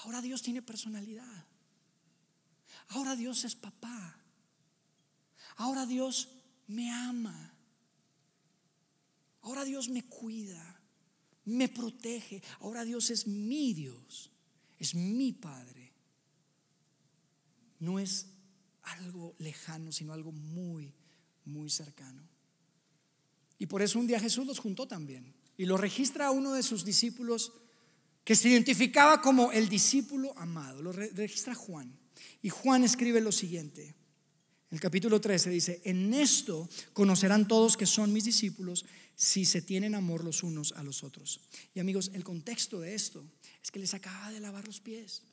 [0.03, 1.45] Ahora Dios tiene personalidad.
[2.89, 4.17] Ahora Dios es papá.
[5.57, 6.29] Ahora Dios
[6.67, 7.53] me ama.
[9.41, 10.81] Ahora Dios me cuida,
[11.45, 12.41] me protege.
[12.61, 14.31] Ahora Dios es mi Dios,
[14.79, 15.91] es mi Padre.
[17.79, 18.27] No es
[18.83, 20.93] algo lejano, sino algo muy,
[21.45, 22.27] muy cercano.
[23.59, 26.63] Y por eso un día Jesús los juntó también y lo registra a uno de
[26.63, 27.53] sus discípulos
[28.23, 30.81] que se identificaba como el discípulo amado.
[30.81, 31.97] Lo registra Juan.
[32.41, 33.95] Y Juan escribe lo siguiente.
[34.71, 39.61] En el capítulo 13 dice, en esto conocerán todos que son mis discípulos si se
[39.61, 41.41] tienen amor los unos a los otros.
[41.75, 43.23] Y amigos, el contexto de esto
[43.61, 45.23] es que les acaba de lavar los pies.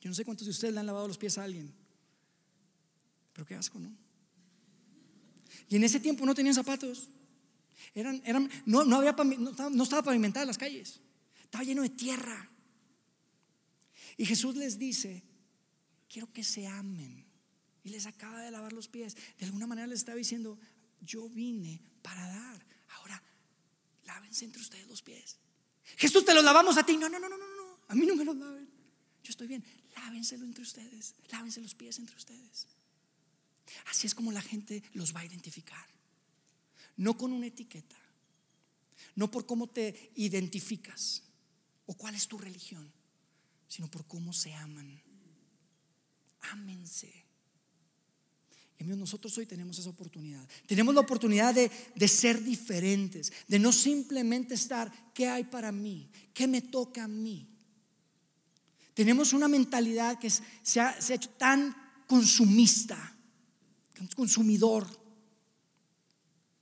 [0.00, 1.74] Yo no sé cuántos de ustedes le han lavado los pies a alguien.
[3.34, 3.94] Pero qué asco, ¿no?
[5.68, 7.08] Y en ese tiempo no tenían zapatos.
[7.94, 11.00] Eran, eran, no, no, había, estaba, no estaba pavimentada las calles.
[11.42, 12.50] Estaba lleno de tierra.
[14.16, 15.22] Y Jesús les dice,
[16.08, 17.26] quiero que se amen.
[17.82, 19.16] Y les acaba de lavar los pies.
[19.38, 20.58] De alguna manera les estaba diciendo,
[21.00, 22.66] yo vine para dar.
[22.96, 23.22] Ahora,
[24.04, 25.38] lávense entre ustedes los pies.
[25.96, 26.96] Jesús, te los lavamos a ti.
[26.96, 27.78] No, no, no, no, no, no.
[27.88, 28.68] A mí no me los laven.
[29.22, 29.64] Yo estoy bien.
[29.96, 31.14] Lávenselo entre ustedes.
[31.30, 32.66] Lávense los pies entre ustedes.
[33.86, 35.86] Así es como la gente los va a identificar.
[36.96, 37.96] No con una etiqueta,
[39.16, 41.22] no por cómo te identificas
[41.86, 42.90] o cuál es tu religión,
[43.68, 45.00] sino por cómo se aman.
[46.52, 47.12] Ámense.
[48.78, 50.46] Y amigos, nosotros hoy tenemos esa oportunidad.
[50.66, 56.10] Tenemos la oportunidad de, de, ser diferentes, de no simplemente estar, ¿qué hay para mí?
[56.32, 57.48] ¿Qué me toca a mí?
[58.94, 61.74] Tenemos una mentalidad que se ha, se ha hecho tan
[62.06, 63.13] consumista
[64.14, 64.86] consumidor.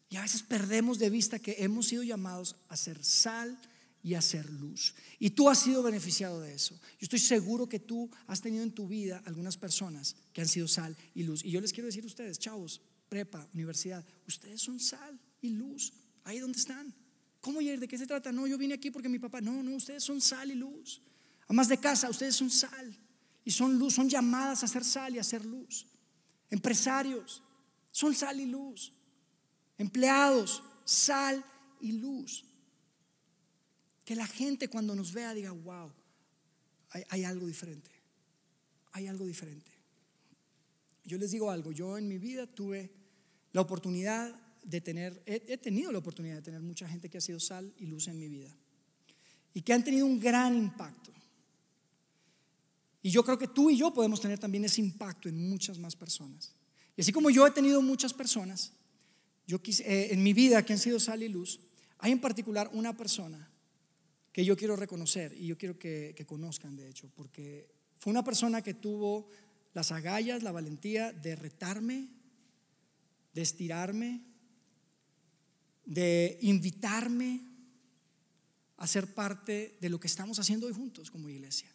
[0.08, 3.58] Y a veces perdemos de vista que hemos sido llamados a ser sal
[4.02, 4.94] y hacer luz.
[5.18, 6.74] Y tú has sido beneficiado de eso.
[6.74, 10.68] Yo estoy seguro que tú has tenido en tu vida algunas personas que han sido
[10.68, 11.44] sal y luz.
[11.44, 15.92] Y yo les quiero decir a ustedes, chavos, prepa, universidad, ustedes son sal y luz.
[16.24, 16.92] Ahí donde están.
[17.40, 17.80] ¿Cómo ir?
[17.80, 18.32] ¿De qué se trata?
[18.32, 19.40] No, yo vine aquí porque mi papá.
[19.40, 21.00] No, no, ustedes son sal y luz.
[21.46, 22.96] Además de casa, ustedes son sal
[23.44, 25.86] y son luz, son llamadas a ser sal y a ser luz.
[26.52, 27.42] Empresarios,
[27.90, 28.92] son sal y luz.
[29.78, 31.42] Empleados, sal
[31.80, 32.44] y luz.
[34.04, 35.90] Que la gente cuando nos vea diga, wow,
[37.08, 37.90] hay, algo diferente.
[38.92, 39.70] Hay algo diferente.
[41.04, 42.92] Yo les digo algo, yo en mi vida tuve
[43.52, 47.40] la oportunidad de tener, he, tenido la oportunidad de tener mucha gente que ha sido
[47.40, 48.54] sal y luz en mi vida.
[49.54, 51.14] Y que han tenido un gran impacto.
[53.02, 55.96] Y yo creo que tú y yo podemos tener también ese impacto en muchas más
[55.96, 56.54] personas.
[56.96, 58.72] Y así como yo he tenido muchas personas,
[59.46, 61.60] yo quise, eh, en mi vida que han sido sal y luz,
[61.98, 63.50] hay en particular una persona
[64.32, 68.62] que yo quiero reconocer y yo quiero que, conozcan, de hecho, porque fue una persona
[68.62, 69.28] que tuvo
[69.74, 72.08] las agallas, la valentía de retarme,
[73.34, 74.20] de estirarme,
[75.84, 77.40] de invitarme
[78.76, 81.71] a ser parte de lo que estamos haciendo hoy juntos como iglesia.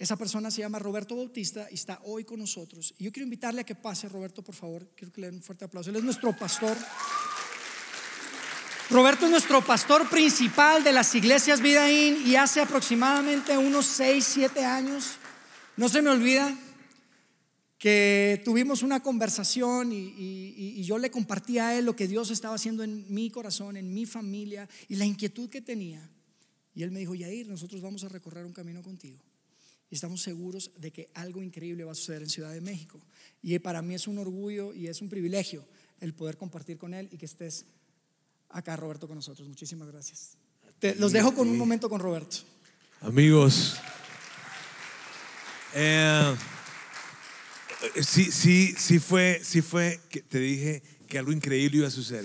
[0.00, 2.94] Esa persona se llama Roberto Bautista y está hoy con nosotros.
[2.96, 4.88] Y yo quiero invitarle a que pase, Roberto, por favor.
[4.96, 5.90] Quiero que le den un fuerte aplauso.
[5.90, 6.74] Él es nuestro pastor.
[8.88, 14.64] Roberto es nuestro pastor principal de las iglesias Vidaín y hace aproximadamente unos 6, 7
[14.64, 15.16] años,
[15.76, 16.58] no se me olvida,
[17.76, 22.54] que tuvimos una conversación y, y, yo le compartí a él lo que Dios estaba
[22.54, 26.10] haciendo en mi corazón, en mi familia y la inquietud que tenía.
[26.74, 29.18] Y él me dijo, Yair, nosotros vamos a recorrer un camino contigo.
[29.90, 33.00] Y estamos seguros de que algo increíble va a suceder en Ciudad de México.
[33.42, 35.64] Y para mí es un orgullo y es un privilegio
[36.00, 37.66] el poder compartir con él y que estés
[38.48, 39.48] acá, Roberto, con nosotros.
[39.48, 40.36] Muchísimas gracias.
[40.96, 42.38] los dejo con un momento con Roberto.
[43.00, 43.76] Amigos,
[45.74, 46.36] eh,
[48.02, 52.24] sí, sí, sí fue, sí fue que te dije que algo increíble iba a suceder,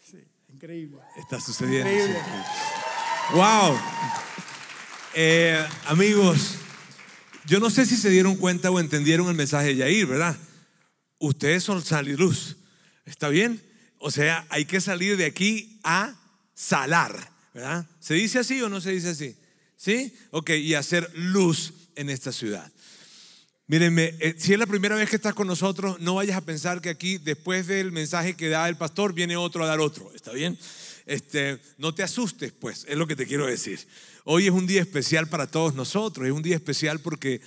[0.00, 0.98] Sí, increíble.
[1.16, 1.90] Está sucediendo.
[3.32, 3.76] Wow.
[5.14, 6.54] Eh, amigos,
[7.44, 10.36] yo no sé si se dieron cuenta o entendieron el mensaje de Yair, ¿verdad?
[11.18, 12.56] Ustedes son sal luz.
[13.04, 13.60] ¿Está bien?
[13.98, 16.14] O sea, hay que salir de aquí a
[16.54, 17.86] salar, ¿verdad?
[17.98, 19.36] ¿Se dice así o no se dice así?
[19.76, 20.14] ¿Sí?
[20.30, 22.70] Ok, y hacer luz en esta ciudad.
[23.66, 26.80] Mírenme, eh, si es la primera vez que estás con nosotros, no vayas a pensar
[26.80, 30.12] que aquí, después del mensaje que da el pastor, viene otro a dar otro.
[30.14, 30.56] ¿Está bien?
[31.10, 33.80] Este, no te asustes, pues, es lo que te quiero decir.
[34.22, 37.40] Hoy es un día especial para todos nosotros, es un día especial porque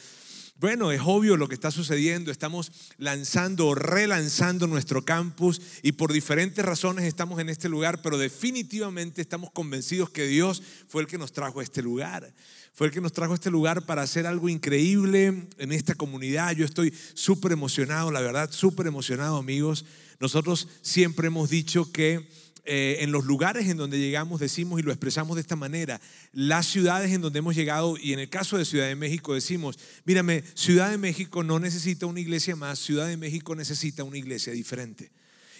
[0.59, 2.29] bueno, es obvio lo que está sucediendo.
[2.29, 8.17] Estamos lanzando o relanzando nuestro campus y por diferentes razones estamos en este lugar, pero
[8.17, 12.33] definitivamente estamos convencidos que Dios fue el que nos trajo a este lugar.
[12.73, 16.51] Fue el que nos trajo a este lugar para hacer algo increíble en esta comunidad.
[16.51, 19.85] Yo estoy súper emocionado, la verdad, súper emocionado, amigos.
[20.19, 22.29] Nosotros siempre hemos dicho que
[22.65, 25.99] eh, en los lugares en donde llegamos decimos y lo expresamos de esta manera,
[26.31, 29.77] las ciudades en donde hemos llegado y en el caso de Ciudad de México decimos,
[30.05, 34.53] mírame, Ciudad de México no necesita una iglesia más, Ciudad de México necesita una iglesia
[34.53, 35.11] diferente.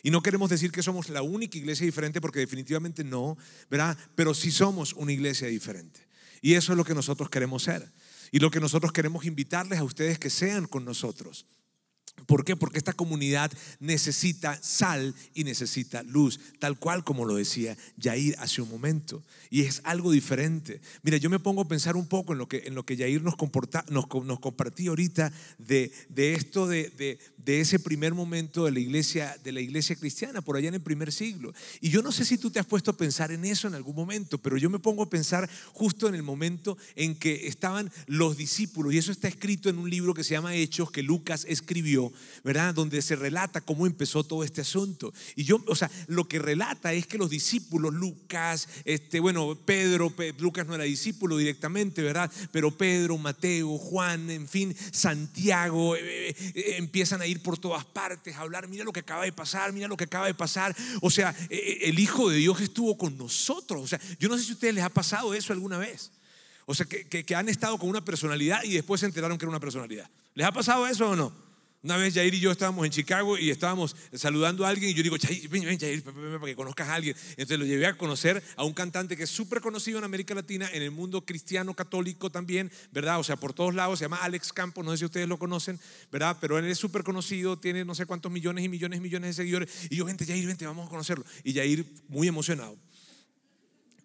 [0.02, 3.38] Y no queremos decir que somos la única iglesia diferente porque definitivamente no,
[3.70, 3.98] ¿verdad?
[4.16, 6.02] Pero sí somos una iglesia diferente.
[6.42, 7.90] Y eso es lo que nosotros queremos ser.
[8.32, 11.46] Y lo que nosotros queremos invitarles a ustedes que sean con nosotros.
[12.26, 12.56] ¿Por qué?
[12.56, 18.62] Porque esta comunidad necesita sal y necesita luz, tal cual como lo decía Yair hace
[18.62, 19.24] un momento.
[19.50, 20.82] Y es algo diferente.
[21.04, 23.22] Mira, yo me pongo a pensar un poco en lo que, en lo que Yair
[23.22, 28.66] nos, comporta, nos, nos compartía ahorita de, de esto, de, de, de, ese primer momento
[28.66, 31.54] de la, iglesia, de la iglesia cristiana, por allá en el primer siglo.
[31.82, 33.96] Y yo no sé si tú te has puesto a pensar en eso en algún
[33.96, 38.38] momento, pero yo me pongo a pensar justo en el momento en que estaban los
[38.38, 38.94] discípulos.
[38.94, 42.03] Y eso está escrito en un libro que se llama Hechos, que Lucas escribió
[42.44, 42.74] ¿verdad?
[42.74, 45.14] Donde se relata cómo empezó todo este asunto.
[45.36, 50.14] Y yo, o sea, lo que relata es que los discípulos, Lucas, este, bueno, Pedro,
[50.40, 52.32] Lucas no era discípulo directamente, ¿verdad?
[52.52, 57.86] Pero Pedro, Mateo, Juan, en fin, Santiago, eh, eh, eh, empiezan a ir por todas
[57.86, 60.76] partes a hablar, mira lo que acaba de pasar, mira lo que acaba de pasar.
[61.02, 63.82] O sea, el Hijo de Dios estuvo con nosotros.
[63.82, 66.12] O sea, yo no sé si a ustedes les ha pasado eso alguna vez.
[66.66, 69.50] O sea, que, que han estado con una personalidad y después se enteraron que era
[69.50, 70.10] una personalidad.
[70.36, 71.34] ¿Les ha pasado eso o no?
[71.84, 75.04] Una vez Jair y yo estábamos en Chicago y estábamos saludando a alguien y yo
[75.04, 77.14] digo, Jair, ven, ven, Jair, para que conozcas a alguien.
[77.32, 80.70] Entonces lo llevé a conocer a un cantante que es súper conocido en América Latina,
[80.72, 83.20] en el mundo cristiano, católico también, ¿verdad?
[83.20, 85.78] O sea, por todos lados, se llama Alex Campos, no sé si ustedes lo conocen,
[86.10, 86.38] ¿verdad?
[86.40, 89.44] Pero él es súper conocido, tiene no sé cuántos millones y millones y millones de
[89.44, 89.70] seguidores.
[89.90, 91.26] Y yo, vente, Jair, vente, vamos a conocerlo.
[91.44, 92.78] Y Jair, muy emocionado.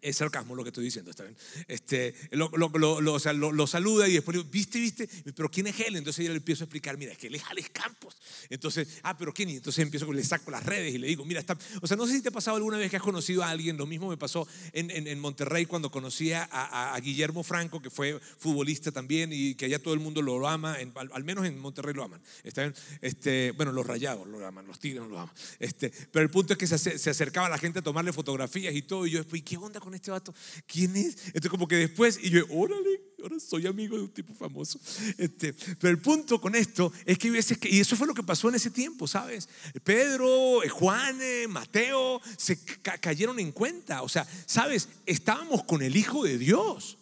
[0.00, 1.36] Es sarcasmo lo que estoy diciendo, ¿está bien?
[1.66, 5.08] Este, lo, lo, lo, o sea, lo, saluda y después le digo, ¿viste, viste?
[5.34, 5.96] Pero ¿quién es él?
[5.96, 8.16] Entonces yo le empiezo a explicar, mira, es que él es Alex Campos.
[8.48, 9.50] Entonces, ah, pero ¿quién?
[9.50, 11.56] Y entonces empiezo, le saco las redes y le digo, mira, está...
[11.82, 13.76] O sea, no sé si te ha pasado alguna vez que has conocido a alguien,
[13.76, 17.90] lo mismo me pasó en, en, en Monterrey cuando conocí a, a, Guillermo Franco, que
[17.90, 20.76] fue futbolista también y que allá todo el mundo lo ama,
[21.12, 22.20] al, menos en Monterrey lo aman.
[22.44, 22.74] ¿Está bien?
[23.00, 25.34] Este, bueno, los rayados lo aman, los tigres lo aman.
[25.58, 28.74] Este, pero el punto es que se, se acercaba a la gente a tomarle fotografías
[28.74, 30.34] y todo, y yo después, ¿qué onda con este vato?
[30.66, 31.16] ¿quién es?
[31.26, 34.78] Entonces como que después, y yo, órale, ahora soy amigo de un tipo famoso.
[35.16, 38.22] Este, pero el punto con esto es que veces que, y eso fue lo que
[38.22, 39.48] pasó en ese tiempo, ¿sabes?
[39.84, 42.58] Pedro, eh, Juan, eh, Mateo, se
[43.00, 44.02] cayeron en cuenta.
[44.02, 44.88] O sea, ¿sabes?
[45.06, 46.98] Estábamos con el Hijo de Dios.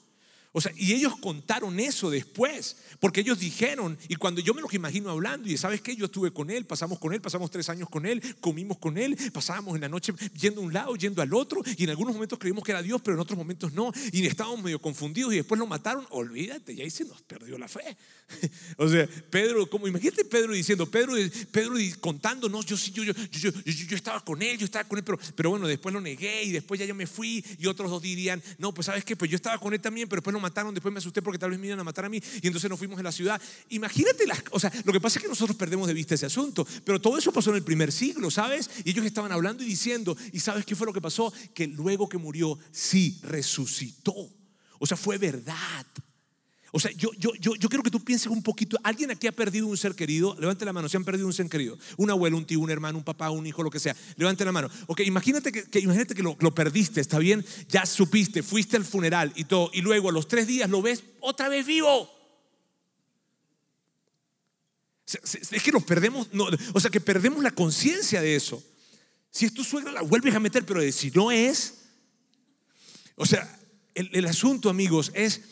[0.57, 4.73] O sea, y ellos contaron eso después, porque ellos dijeron, y cuando yo me los
[4.73, 7.91] imagino hablando, y sabes qué, yo estuve con él, pasamos con él, pasamos tres años
[7.91, 11.35] con él, comimos con él, pasábamos en la noche yendo a un lado, yendo al
[11.35, 14.25] otro, y en algunos momentos creímos que era Dios, pero en otros momentos no, y
[14.25, 17.95] estábamos medio confundidos y después lo mataron, olvídate, y ahí se nos perdió la fe.
[18.79, 21.17] o sea, Pedro, como imagínate Pedro diciendo, Pedro,
[21.53, 24.97] Pedro contando, no, yo sí, yo, yo, yo, yo, estaba con él, yo estaba con
[24.97, 27.91] él, pero, pero bueno, después lo negué y después ya yo me fui, y otros
[27.91, 30.46] dos dirían, no, pues sabes qué, pues yo estaba con él también, pero después lo
[30.47, 32.71] mataron, después me asusté porque tal vez me iban a matar a mí y entonces
[32.71, 33.41] nos fuimos de la ciudad.
[33.71, 36.67] Imagínate las o sea, lo que pasa es que nosotros perdemos de vista ese asunto,
[36.85, 38.71] pero todo eso pasó en el primer siglo, ¿sabes?
[38.85, 41.33] Y ellos estaban hablando y diciendo, ¿y sabes qué fue lo que pasó?
[41.55, 44.15] Que luego que murió, sí, resucitó.
[44.79, 45.87] O sea, fue verdad.
[46.73, 48.77] O sea, yo, yo, yo, yo quiero que tú pienses un poquito.
[48.83, 50.37] ¿Alguien aquí ha perdido un ser querido?
[50.39, 50.89] Levante la mano.
[50.89, 51.79] Si han perdido un ser querido.
[51.97, 53.97] Un abuelo, un tío, un hermano, un papá, un hijo, lo que sea.
[54.17, 54.69] Levante la mano.
[54.87, 57.45] Ok, imagínate que, imagínate que lo, lo, perdiste, ¿está bien?
[57.69, 59.71] Ya supiste, fuiste al funeral y todo.
[59.73, 62.11] Y luego a los tres días lo ves otra vez vivo.
[65.07, 68.63] Es que nos perdemos, no, o sea, que perdemos la conciencia de eso.
[69.31, 71.75] Si es tu suegra, la vuelves a meter, pero si no es.
[73.15, 73.61] O sea,
[73.95, 75.43] el, el asunto, amigos, es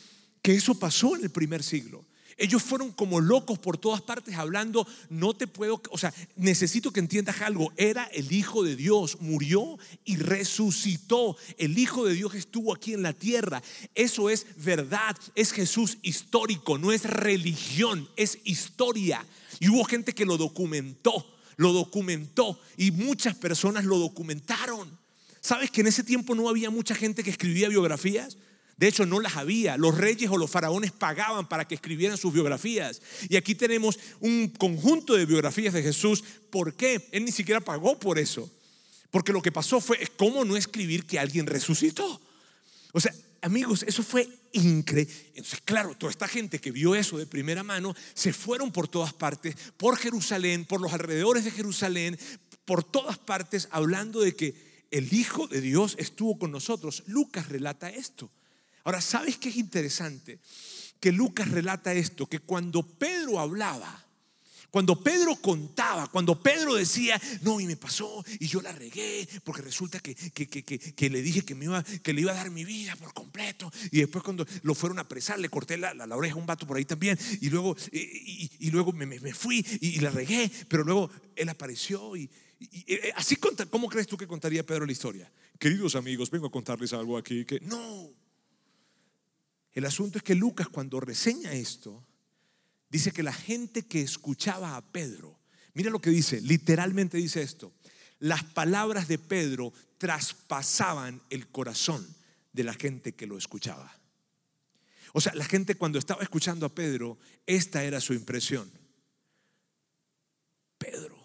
[0.45, 2.05] que eso pasó en el primer siglo.
[2.36, 7.01] Ellos fueron como locos por todas partes hablando, no te puedo, o sea, necesito que
[7.01, 11.38] entiendas algo, era el Hijo de Dios, murió y resucitó.
[11.57, 13.62] El Hijo de Dios estuvo aquí en la tierra.
[13.95, 19.24] Eso es verdad, es Jesús histórico, no es religión, es historia.
[19.61, 21.24] Y hubo gente que lo documentó,
[21.57, 24.99] lo documentó y muchas personas lo documentaron.
[25.40, 28.36] ¿Sabes que en ese tiempo no había mucha gente que escribía biografías?
[28.77, 29.77] De hecho, no las había.
[29.77, 33.01] Los reyes o los faraones pagaban para que escribieran sus biografías.
[33.29, 36.25] Y aquí tenemos un conjunto de biografías de Jesús.
[36.51, 37.09] ¿Por qué?
[37.12, 38.51] Él ni siquiera pagó por eso.
[39.11, 42.20] Porque lo que pasó fue, ¿cómo no escribir que alguien resucitó?
[42.93, 45.12] O sea, amigos, eso fue increíble.
[45.35, 49.12] Entonces, claro, toda esta gente que vio eso de primera mano se fueron por todas
[49.12, 52.18] partes, por Jerusalén, por los alrededores de Jerusalén,
[52.64, 54.55] por todas partes, hablando de que
[54.91, 57.05] el Hijo de Dios estuvo con nosotros.
[57.07, 58.31] Lucas relata esto.
[58.85, 60.39] Ahora, ¿sabes qué es interesante?
[61.01, 64.05] Que Lucas relata esto, que cuando Pedro hablaba,
[64.74, 69.62] cuando Pedro contaba, cuando Pedro decía, no, y me pasó, y yo la regué, porque
[69.62, 72.97] resulta que, que, le dije que, me iba, que le iba a dar mi vida
[72.97, 76.39] por completo, y después cuando lo fueron a apresar, le corté la, la, oreja a
[76.39, 80.51] un vato por ahí también, y luego, y, luego me, me, fui y, la regué,
[80.68, 82.28] pero luego él apareció y,
[82.89, 85.30] eh, así, ¿cómo crees tú que contaría Pedro la historia?
[85.57, 88.24] Queridos amigos, vengo a contarles algo aquí que no.
[89.75, 92.07] El asunto es que Lucas cuando reseña esto,
[92.89, 95.37] dice que la gente que escuchaba a Pedro,
[95.75, 97.72] mira lo que dice, literalmente dice esto,
[98.20, 102.07] las palabras de Pedro traspasaban el corazón
[102.53, 104.01] de la gente que lo escuchaba.
[105.12, 108.70] O sea, la gente cuando estaba escuchando a Pedro, esta era su impresión.
[110.79, 111.16] Pedro.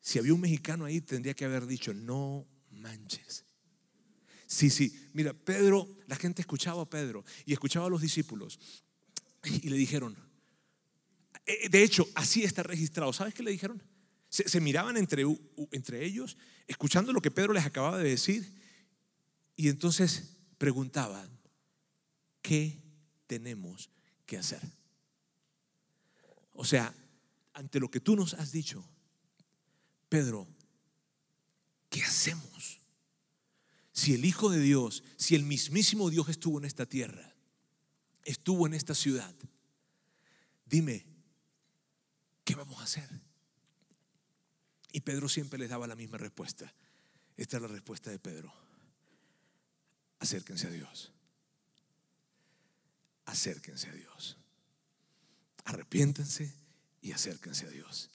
[0.00, 3.45] Si había un mexicano ahí, tendría que haber dicho, no manches.
[4.56, 4.90] Sí, sí.
[5.12, 8.58] Mira, Pedro, la gente escuchaba a Pedro y escuchaba a los discípulos
[9.44, 10.16] y le dijeron,
[11.44, 13.12] eh, de hecho, así está registrado.
[13.12, 13.82] ¿Sabes qué le dijeron?
[14.30, 15.24] Se, miraban entre,
[15.72, 18.50] entre ellos, escuchando lo que Pedro les acababa de decir
[19.56, 21.28] y entonces preguntaban,
[22.40, 22.80] ¿qué
[23.26, 23.90] tenemos
[24.24, 24.62] que hacer?
[26.54, 26.94] O sea,
[27.52, 28.88] ante lo que tú nos has dicho,
[30.08, 30.48] Pedro,
[31.90, 32.75] ¿qué hacemos?
[33.96, 37.34] Si el Hijo de Dios, si el mismísimo Dios estuvo en esta tierra,
[38.24, 39.34] estuvo en esta ciudad,
[40.66, 41.04] dime,
[42.54, 43.08] vamos a hacer?
[44.92, 46.72] Y Pedro siempre les daba la misma respuesta.
[47.36, 48.52] Esta es la respuesta de Pedro.
[50.18, 51.12] Acérquense a Dios.
[53.24, 54.36] Acérquense a Dios.
[55.64, 56.54] Arrepiéntense
[57.00, 58.10] y acérquense a Dios.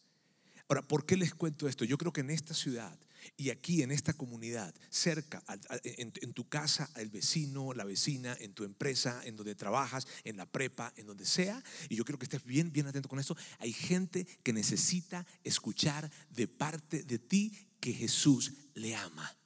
[0.67, 1.85] Ahora, ¿por qué les cuento esto?
[1.85, 2.97] Yo creo que en esta ciudad
[3.37, 5.43] y aquí en esta comunidad, cerca,
[5.83, 10.45] en, tu casa, el vecino, la vecina, en tu empresa, en donde trabajas, en la
[10.45, 13.73] prepa, en donde sea, y yo creo que estés bien, bien atento con esto, hay
[13.73, 19.37] gente que necesita escuchar de parte de ti que Jesús le ama.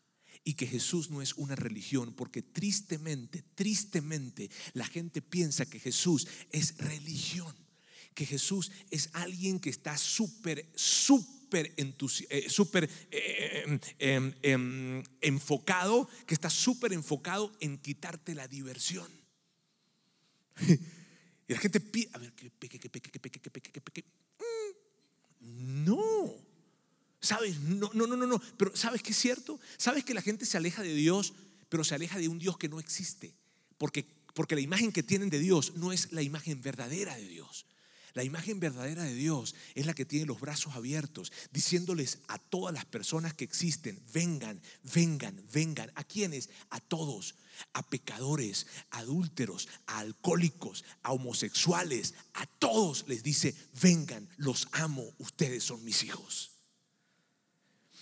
[0.48, 6.28] Y que Jesús no es una religión, porque tristemente, tristemente la gente piensa que Jesús
[6.52, 7.56] es religión
[8.16, 16.34] que Jesús es alguien que está súper, súper eh, súper eh, em, em, enfocado, que
[16.34, 19.10] está súper enfocado en quitarte la diversión.
[21.48, 23.82] Y la gente pide, a ver, que peque, que peque, que peque, que peque, que
[23.82, 24.04] peque.
[25.42, 26.34] No.
[27.20, 27.60] ¿Sabes?
[27.60, 28.42] No, no, no, no, no.
[28.58, 29.60] Pero ¿sabes qué es cierto?
[29.78, 31.34] ¿Sabes que la gente se aleja de Dios,
[31.70, 33.36] pero se aleja de un Dios que no existe?
[33.78, 37.66] Porque, porque la imagen que tienen de Dios no es la imagen verdadera de Dios.
[38.16, 42.74] La imagen verdadera de Dios es la que tiene los brazos abiertos, diciéndoles a todas
[42.74, 45.92] las personas que existen, vengan, vengan, vengan.
[45.96, 46.50] ¿A quiénes?
[46.70, 47.36] A todos.
[47.74, 55.14] A pecadores, a adúlteros, a alcohólicos, a homosexuales, a todos les dice, vengan, los amo,
[55.18, 56.52] ustedes son mis hijos.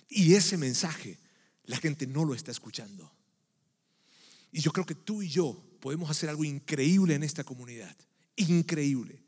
[0.09, 1.17] Y ese mensaje
[1.65, 3.11] la gente no lo está escuchando.
[4.51, 7.97] Y yo creo que tú y yo podemos hacer algo increíble en esta comunidad.
[8.35, 9.22] Increíble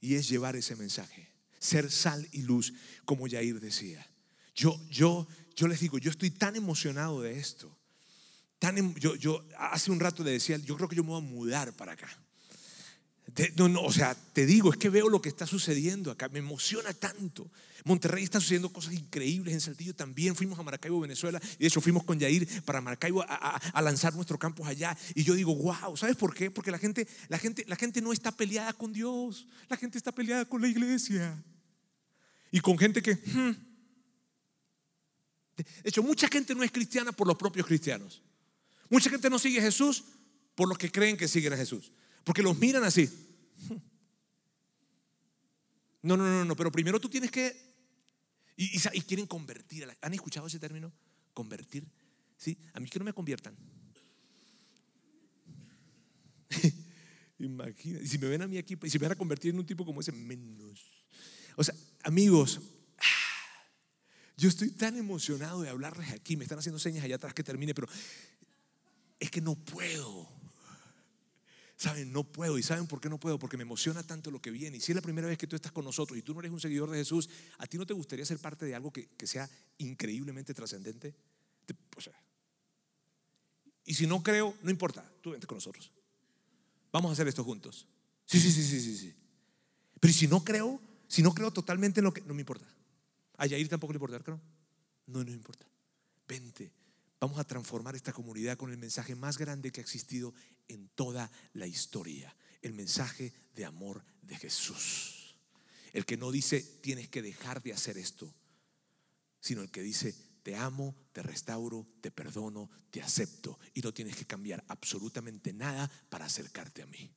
[0.00, 2.72] y es llevar ese mensaje, ser sal y luz,
[3.04, 4.06] como Yair decía.
[4.54, 5.26] Yo, yo,
[5.56, 7.76] yo les digo, yo estoy tan emocionado de esto.
[8.58, 11.18] Tan, em, yo, yo hace un rato le decía, yo creo que yo me voy
[11.18, 12.08] a mudar para acá
[13.56, 16.40] no, no, o sea, te digo, es que veo lo que está sucediendo acá, me
[16.40, 17.50] emociona tanto.
[17.84, 20.34] Monterrey está sucediendo cosas increíbles, en Saltillo también.
[20.34, 24.38] Fuimos a Maracaibo, Venezuela, y de hecho fuimos con Yair para Maracaibo a, lanzar nuestro
[24.38, 24.96] campus allá.
[25.14, 26.50] Y yo digo, wow, ¿sabes por qué?
[26.50, 30.12] Porque la gente, la, gente, la gente no está peleada con Dios, la gente está
[30.12, 31.42] peleada con la iglesia.
[32.50, 33.14] Y con gente que...
[33.14, 33.56] Hmm.
[35.56, 38.22] De hecho, mucha gente no es cristiana por los propios cristianos.
[38.88, 40.04] Mucha gente no sigue a Jesús
[40.54, 41.92] por los que creen que siguen a Jesús.
[42.24, 43.27] Porque los miran así.
[46.00, 47.54] No, no, no, no, pero primero tú tienes que...
[48.56, 49.86] Y, quieren convertir.
[50.00, 50.92] ¿Han escuchado ese término?
[51.34, 51.86] Convertir.
[52.36, 52.56] ¿Sí?
[52.72, 53.56] A mí que no me conviertan.
[57.38, 58.00] Imagina.
[58.00, 59.66] Y si me ven a mí aquí, y si me van a convertir en un
[59.66, 61.04] tipo como ese, menos.
[61.56, 62.60] O sea, amigos,
[64.36, 66.36] yo estoy tan emocionado de hablarles aquí.
[66.36, 67.88] Me están haciendo señas allá atrás que termine, pero
[69.18, 70.37] es que no puedo.
[71.78, 72.58] Saben, no puedo.
[72.58, 73.38] ¿Y saben por qué no puedo?
[73.38, 74.78] Porque me emociona tanto lo que viene.
[74.78, 76.50] Y si es la primera vez que tú estás con nosotros y tú no eres
[76.50, 79.48] un seguidor de Jesús, ¿a ti no te gustaría ser parte de algo que, sea
[79.78, 81.14] increíblemente trascendente?
[83.84, 85.92] y si no creo, no importa, tú vente con nosotros.
[86.90, 87.86] Vamos a hacer esto juntos.
[88.24, 89.14] Sí, sí, sí, sí, sí, sí.
[90.00, 92.66] Pero si no creo, si no creo totalmente en lo que, no me importa.
[93.36, 94.40] A Yair tampoco le importa, creo.
[95.06, 95.64] No, no importa.
[96.26, 96.72] Vente,
[97.20, 100.34] Vamos a transformar esta comunidad con el mensaje más grande que ha existido
[100.68, 102.34] en toda la historia.
[102.62, 105.36] El mensaje de amor de Jesús.
[105.92, 108.32] El que no dice tienes que dejar de hacer esto,
[109.40, 114.16] sino el que dice te amo, te restauro, te perdono, te acepto y no tienes
[114.16, 117.10] que cambiar absolutamente nada para acercarte a mí.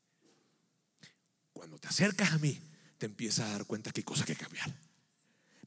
[1.53, 2.59] Cuando te acercas a mí,
[2.97, 4.75] te empiezas a dar cuenta que hay cosas que cambiar.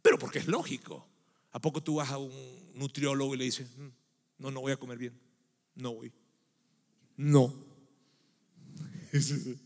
[0.03, 1.09] Pero porque es lógico.
[1.53, 3.89] ¿A poco tú vas a un nutriólogo y le dices, mm,
[4.39, 5.19] no, no voy a comer bien.
[5.75, 6.13] No voy.
[7.17, 7.53] No.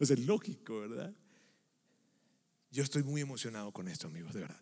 [0.00, 1.12] O sea, es lógico, ¿verdad?
[2.70, 4.60] Yo estoy muy emocionado con esto, amigos, de verdad.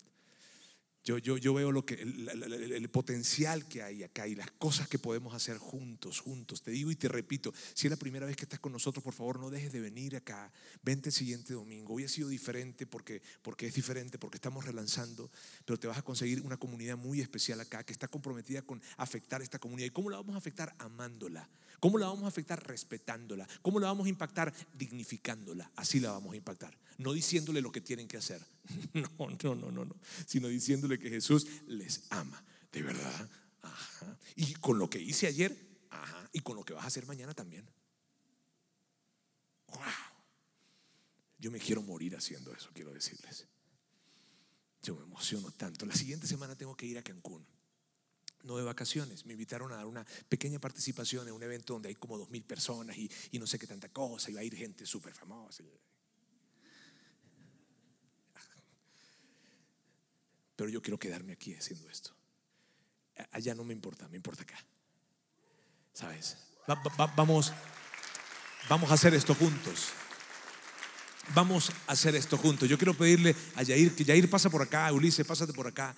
[1.06, 4.98] Yo, yo, yo veo lo que, el, potencial que hay acá y las cosas que
[4.98, 6.62] podemos hacer juntos, juntos.
[6.62, 9.14] Te digo y te repito, si es la primera vez que estás con nosotros, por
[9.14, 10.52] favor no dejes de venir acá.
[10.82, 11.94] Vente el siguiente domingo.
[11.94, 15.30] Hoy ha sido diferente porque, porque es diferente, porque estamos relanzando,
[15.64, 19.42] pero te vas a conseguir una comunidad muy especial acá que está comprometida con afectar
[19.42, 19.86] esta comunidad.
[19.86, 20.74] ¿Y cómo la vamos a afectar?
[20.76, 21.48] Amándola.
[21.80, 22.62] ¿Cómo la vamos a afectar?
[22.66, 23.46] Respetándola.
[23.62, 24.52] ¿Cómo la vamos a impactar?
[24.74, 25.70] Dignificándola.
[25.76, 26.76] Así la vamos a impactar.
[26.98, 28.44] No diciéndole lo que tienen que hacer.
[28.94, 29.96] No, no, no, no, no.
[30.26, 32.42] Sino diciéndole que Jesús les ama.
[32.72, 33.30] De verdad.
[33.62, 34.18] Ajá.
[34.34, 35.56] Y con lo que hice ayer,
[35.90, 36.28] ajá.
[36.32, 37.68] Y con lo que vas a hacer mañana también.
[39.68, 39.82] Wow.
[41.38, 43.46] Yo me quiero morir haciendo eso, quiero decirles.
[44.82, 45.84] Yo me emociono tanto.
[45.86, 47.46] La siguiente semana tengo que ir a Cancún
[48.46, 49.26] no de vacaciones.
[49.26, 52.44] Me invitaron a dar una pequeña participación en un evento donde hay como dos mil
[52.44, 55.62] personas y, no sé qué tanta cosa, y va a ir gente súper famosa.
[60.54, 62.16] pero yo quiero quedarme aquí haciendo esto.
[63.32, 64.56] Allá no me importa, me importa acá.
[65.92, 66.38] ¿Sabes?
[67.14, 67.52] vamos,
[68.66, 69.90] vamos a hacer esto juntos.
[71.34, 72.68] Vamos a hacer esto juntos.
[72.70, 75.94] Yo quiero pedirle a Yair, que Yair pasa por acá, Ulises, pásate por acá.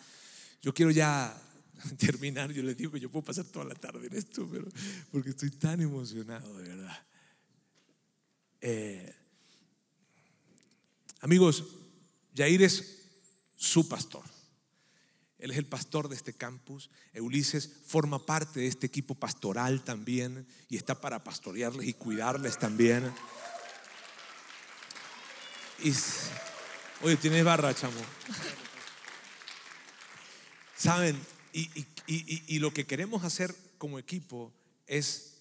[0.61, 1.40] Yo quiero ya
[1.99, 2.53] terminar.
[2.53, 4.66] Yo les digo que yo puedo pasar toda la tarde en esto, pero
[5.11, 7.07] porque estoy tan emocionado, de verdad.
[8.61, 9.14] Eh,
[11.20, 11.64] amigos,
[12.35, 13.07] Yair es
[13.57, 14.24] su pastor.
[15.39, 16.91] Él es el pastor de este campus.
[17.14, 23.12] Ulises forma parte de este equipo pastoral también y está para pastorearles y cuidarles también.
[27.03, 28.01] Oye, tienes barra, chamo.
[30.76, 31.16] Saben,
[32.07, 34.53] y, lo que queremos hacer como equipo
[34.87, 35.35] es,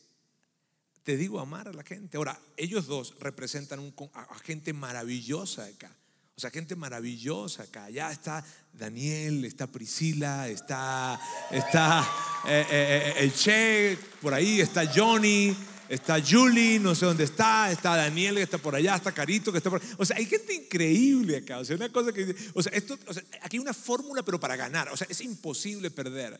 [1.04, 2.18] te digo, amar a la gente.
[2.18, 5.96] Ahora, ellos dos representan un, a gente maravillosa acá.
[6.38, 7.86] O sea, gente maravillosa acá.
[7.86, 12.08] Allá está Daniel, está Priscila, está, está
[12.48, 15.58] eh, eh, eh, el Che, por ahí está Johnny,
[15.90, 19.58] está Julie, no sé dónde está, está Daniel que está por allá, está Carito que
[19.60, 19.82] está por.
[19.98, 21.60] O sea, hay gente increíble acá.
[21.60, 24.40] O sea, una cosa que, o sea, esto, o sea, aquí hay una fórmula, pero
[24.40, 24.90] para ganar.
[24.90, 26.40] O sea, es imposible perder.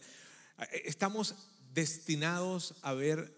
[0.86, 1.36] Estamos
[1.74, 3.36] destinados a ver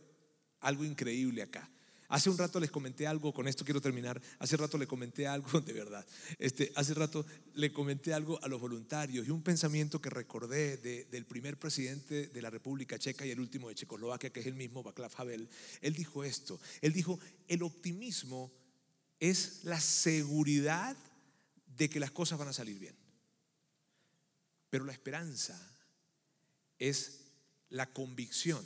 [0.61, 1.69] algo increíble acá.
[2.09, 4.19] Hace un rato les comenté algo, con esto quiero terminar.
[4.39, 6.05] Hace rato le comenté algo, de verdad.
[6.39, 11.25] Este, hace rato le comenté algo a los voluntarios y un pensamiento que recordé del
[11.25, 14.81] primer presidente de la República Checa y el último de Checoslovaquia, que es el mismo
[14.81, 15.47] Václav Havel.
[15.81, 18.51] Él dijo esto: Él dijo, el optimismo
[19.19, 20.97] es la seguridad
[21.77, 22.95] de que las cosas van a salir bien.
[24.71, 25.59] Pero la esperanza
[26.79, 27.19] es
[27.69, 28.65] la convicción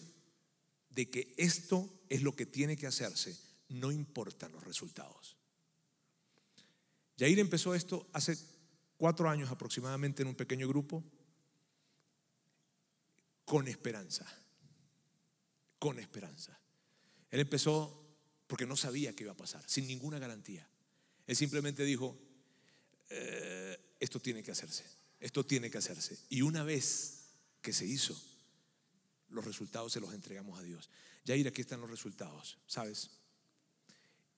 [0.94, 3.38] de que esto es lo que tiene que hacerse,
[3.70, 5.38] no importan los resultados.
[7.18, 8.38] Yair empezó esto hace
[8.98, 11.04] cuatro años aproximadamente en un pequeño grupo,
[13.46, 14.26] con esperanza,
[15.80, 16.60] con esperanza.
[17.30, 18.00] Él empezó
[18.48, 20.68] porque no sabía qué iba a pasar, sin ninguna garantía.
[21.26, 22.20] Él simplemente dijo,
[23.10, 24.86] eh, esto tiene que hacerse,
[25.20, 26.18] esto tiene que hacerse.
[26.30, 27.30] Y una vez
[27.62, 28.20] que se hizo,
[29.34, 30.90] los resultados se los entregamos a Dios.
[31.26, 33.10] ir aquí están los resultados, ¿sabes?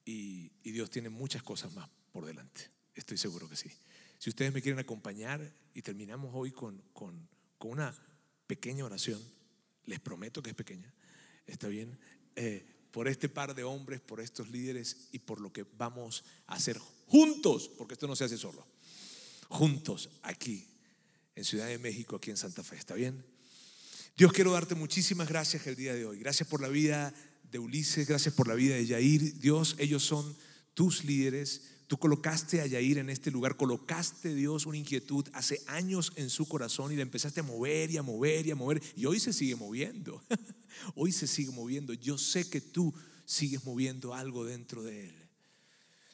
[0.06, 2.70] Y, Dios tiene muchas cosas más por delante.
[2.96, 3.72] Estoy seguro que sí.
[4.18, 7.28] Si ustedes me quieren acompañar y terminamos hoy con, con,
[7.60, 7.96] una
[8.46, 9.20] pequeña oración,
[9.86, 10.94] les prometo que es pequeña,
[11.48, 11.98] ¿está bien?
[12.36, 16.54] Eh, por este par de hombres, por estos líderes y por lo que vamos a
[16.54, 16.78] hacer
[17.08, 18.68] juntos, porque esto no se hace solo,
[19.50, 20.68] juntos aquí
[21.34, 23.26] en Ciudad de México, aquí en Santa Fe, ¿está bien?
[24.18, 26.20] Dios, quiero darte muchísimas gracias el día de hoy.
[26.20, 27.14] Gracias por la vida
[27.52, 29.40] de Ulises, gracias por la vida de Yair.
[29.40, 30.38] Dios, ellos son
[30.74, 31.64] tus líderes.
[31.88, 36.48] Tú colocaste a Yair en este lugar, colocaste Dios una inquietud hace años en su
[36.48, 38.82] corazón y le empezaste a mover y a mover y a mover.
[38.96, 40.24] Y hoy se sigue moviendo.
[40.96, 41.92] hoy se sigue moviendo.
[41.92, 42.94] Yo sé que tú
[43.26, 45.16] sigues moviendo algo dentro de él.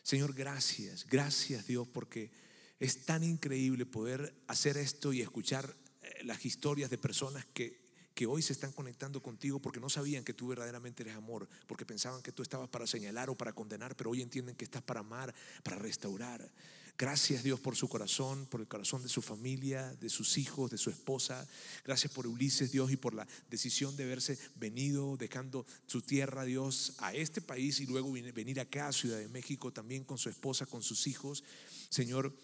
[0.01, 2.31] Señor, gracias, gracias Dios, porque
[2.79, 7.80] es tan increíble poder hacer esto y escuchar eh, las historias de personas que
[8.13, 11.85] que hoy se están conectando contigo porque no sabían que tú verdaderamente eres amor, porque
[11.85, 14.99] pensaban que tú estabas para señalar o para condenar, pero hoy entienden que estás para
[14.99, 15.33] amar,
[15.63, 16.51] para restaurar.
[16.97, 20.77] Gracias Dios por su corazón, por el corazón de su familia, de sus hijos, de
[20.77, 21.47] su esposa.
[21.83, 26.93] Gracias por Ulises Dios y por la decisión de haberse venido dejando su tierra Dios
[26.99, 30.67] a este país y luego venir acá a Ciudad de México también con su esposa,
[30.67, 31.43] con sus hijos.
[31.89, 32.35] Señor,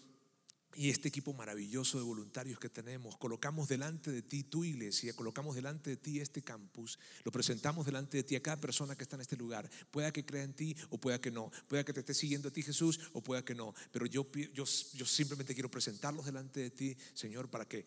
[0.78, 5.56] y este equipo maravilloso de voluntarios que tenemos, colocamos delante de ti tu iglesia, colocamos
[5.56, 9.16] delante de ti este campus, lo presentamos delante de ti a cada persona que está
[9.16, 11.98] en este lugar, pueda que crea en ti o pueda que no, pueda que te
[11.98, 15.68] esté siguiendo a ti Jesús o pueda que no, pero yo, yo, yo simplemente quiero
[15.68, 17.84] presentarlos delante de ti, Señor, para que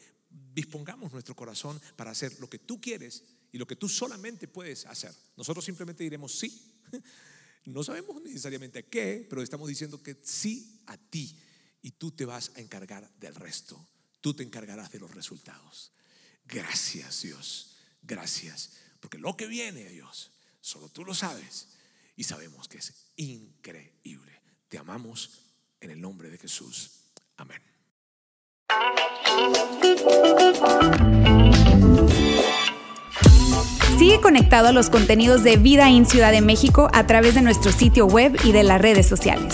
[0.53, 3.23] dispongamos nuestro corazón para hacer lo que tú quieres
[3.53, 5.13] y lo que tú solamente puedes hacer.
[5.37, 6.61] Nosotros simplemente diremos sí.
[7.63, 11.37] No sabemos necesariamente a qué, pero estamos diciendo que sí a ti
[11.81, 13.87] y tú te vas a encargar del resto.
[14.21, 15.91] Tú te encargarás de los resultados.
[16.45, 18.71] Gracias Dios, gracias.
[18.99, 21.69] Porque lo que viene, Dios, solo tú lo sabes
[22.15, 24.41] y sabemos que es increíble.
[24.69, 25.39] Te amamos
[25.79, 26.91] en el nombre de Jesús.
[27.37, 27.61] Amén.
[33.97, 37.71] Sigue conectado a los contenidos de Vida en Ciudad de México a través de nuestro
[37.71, 39.53] sitio web y de las redes sociales.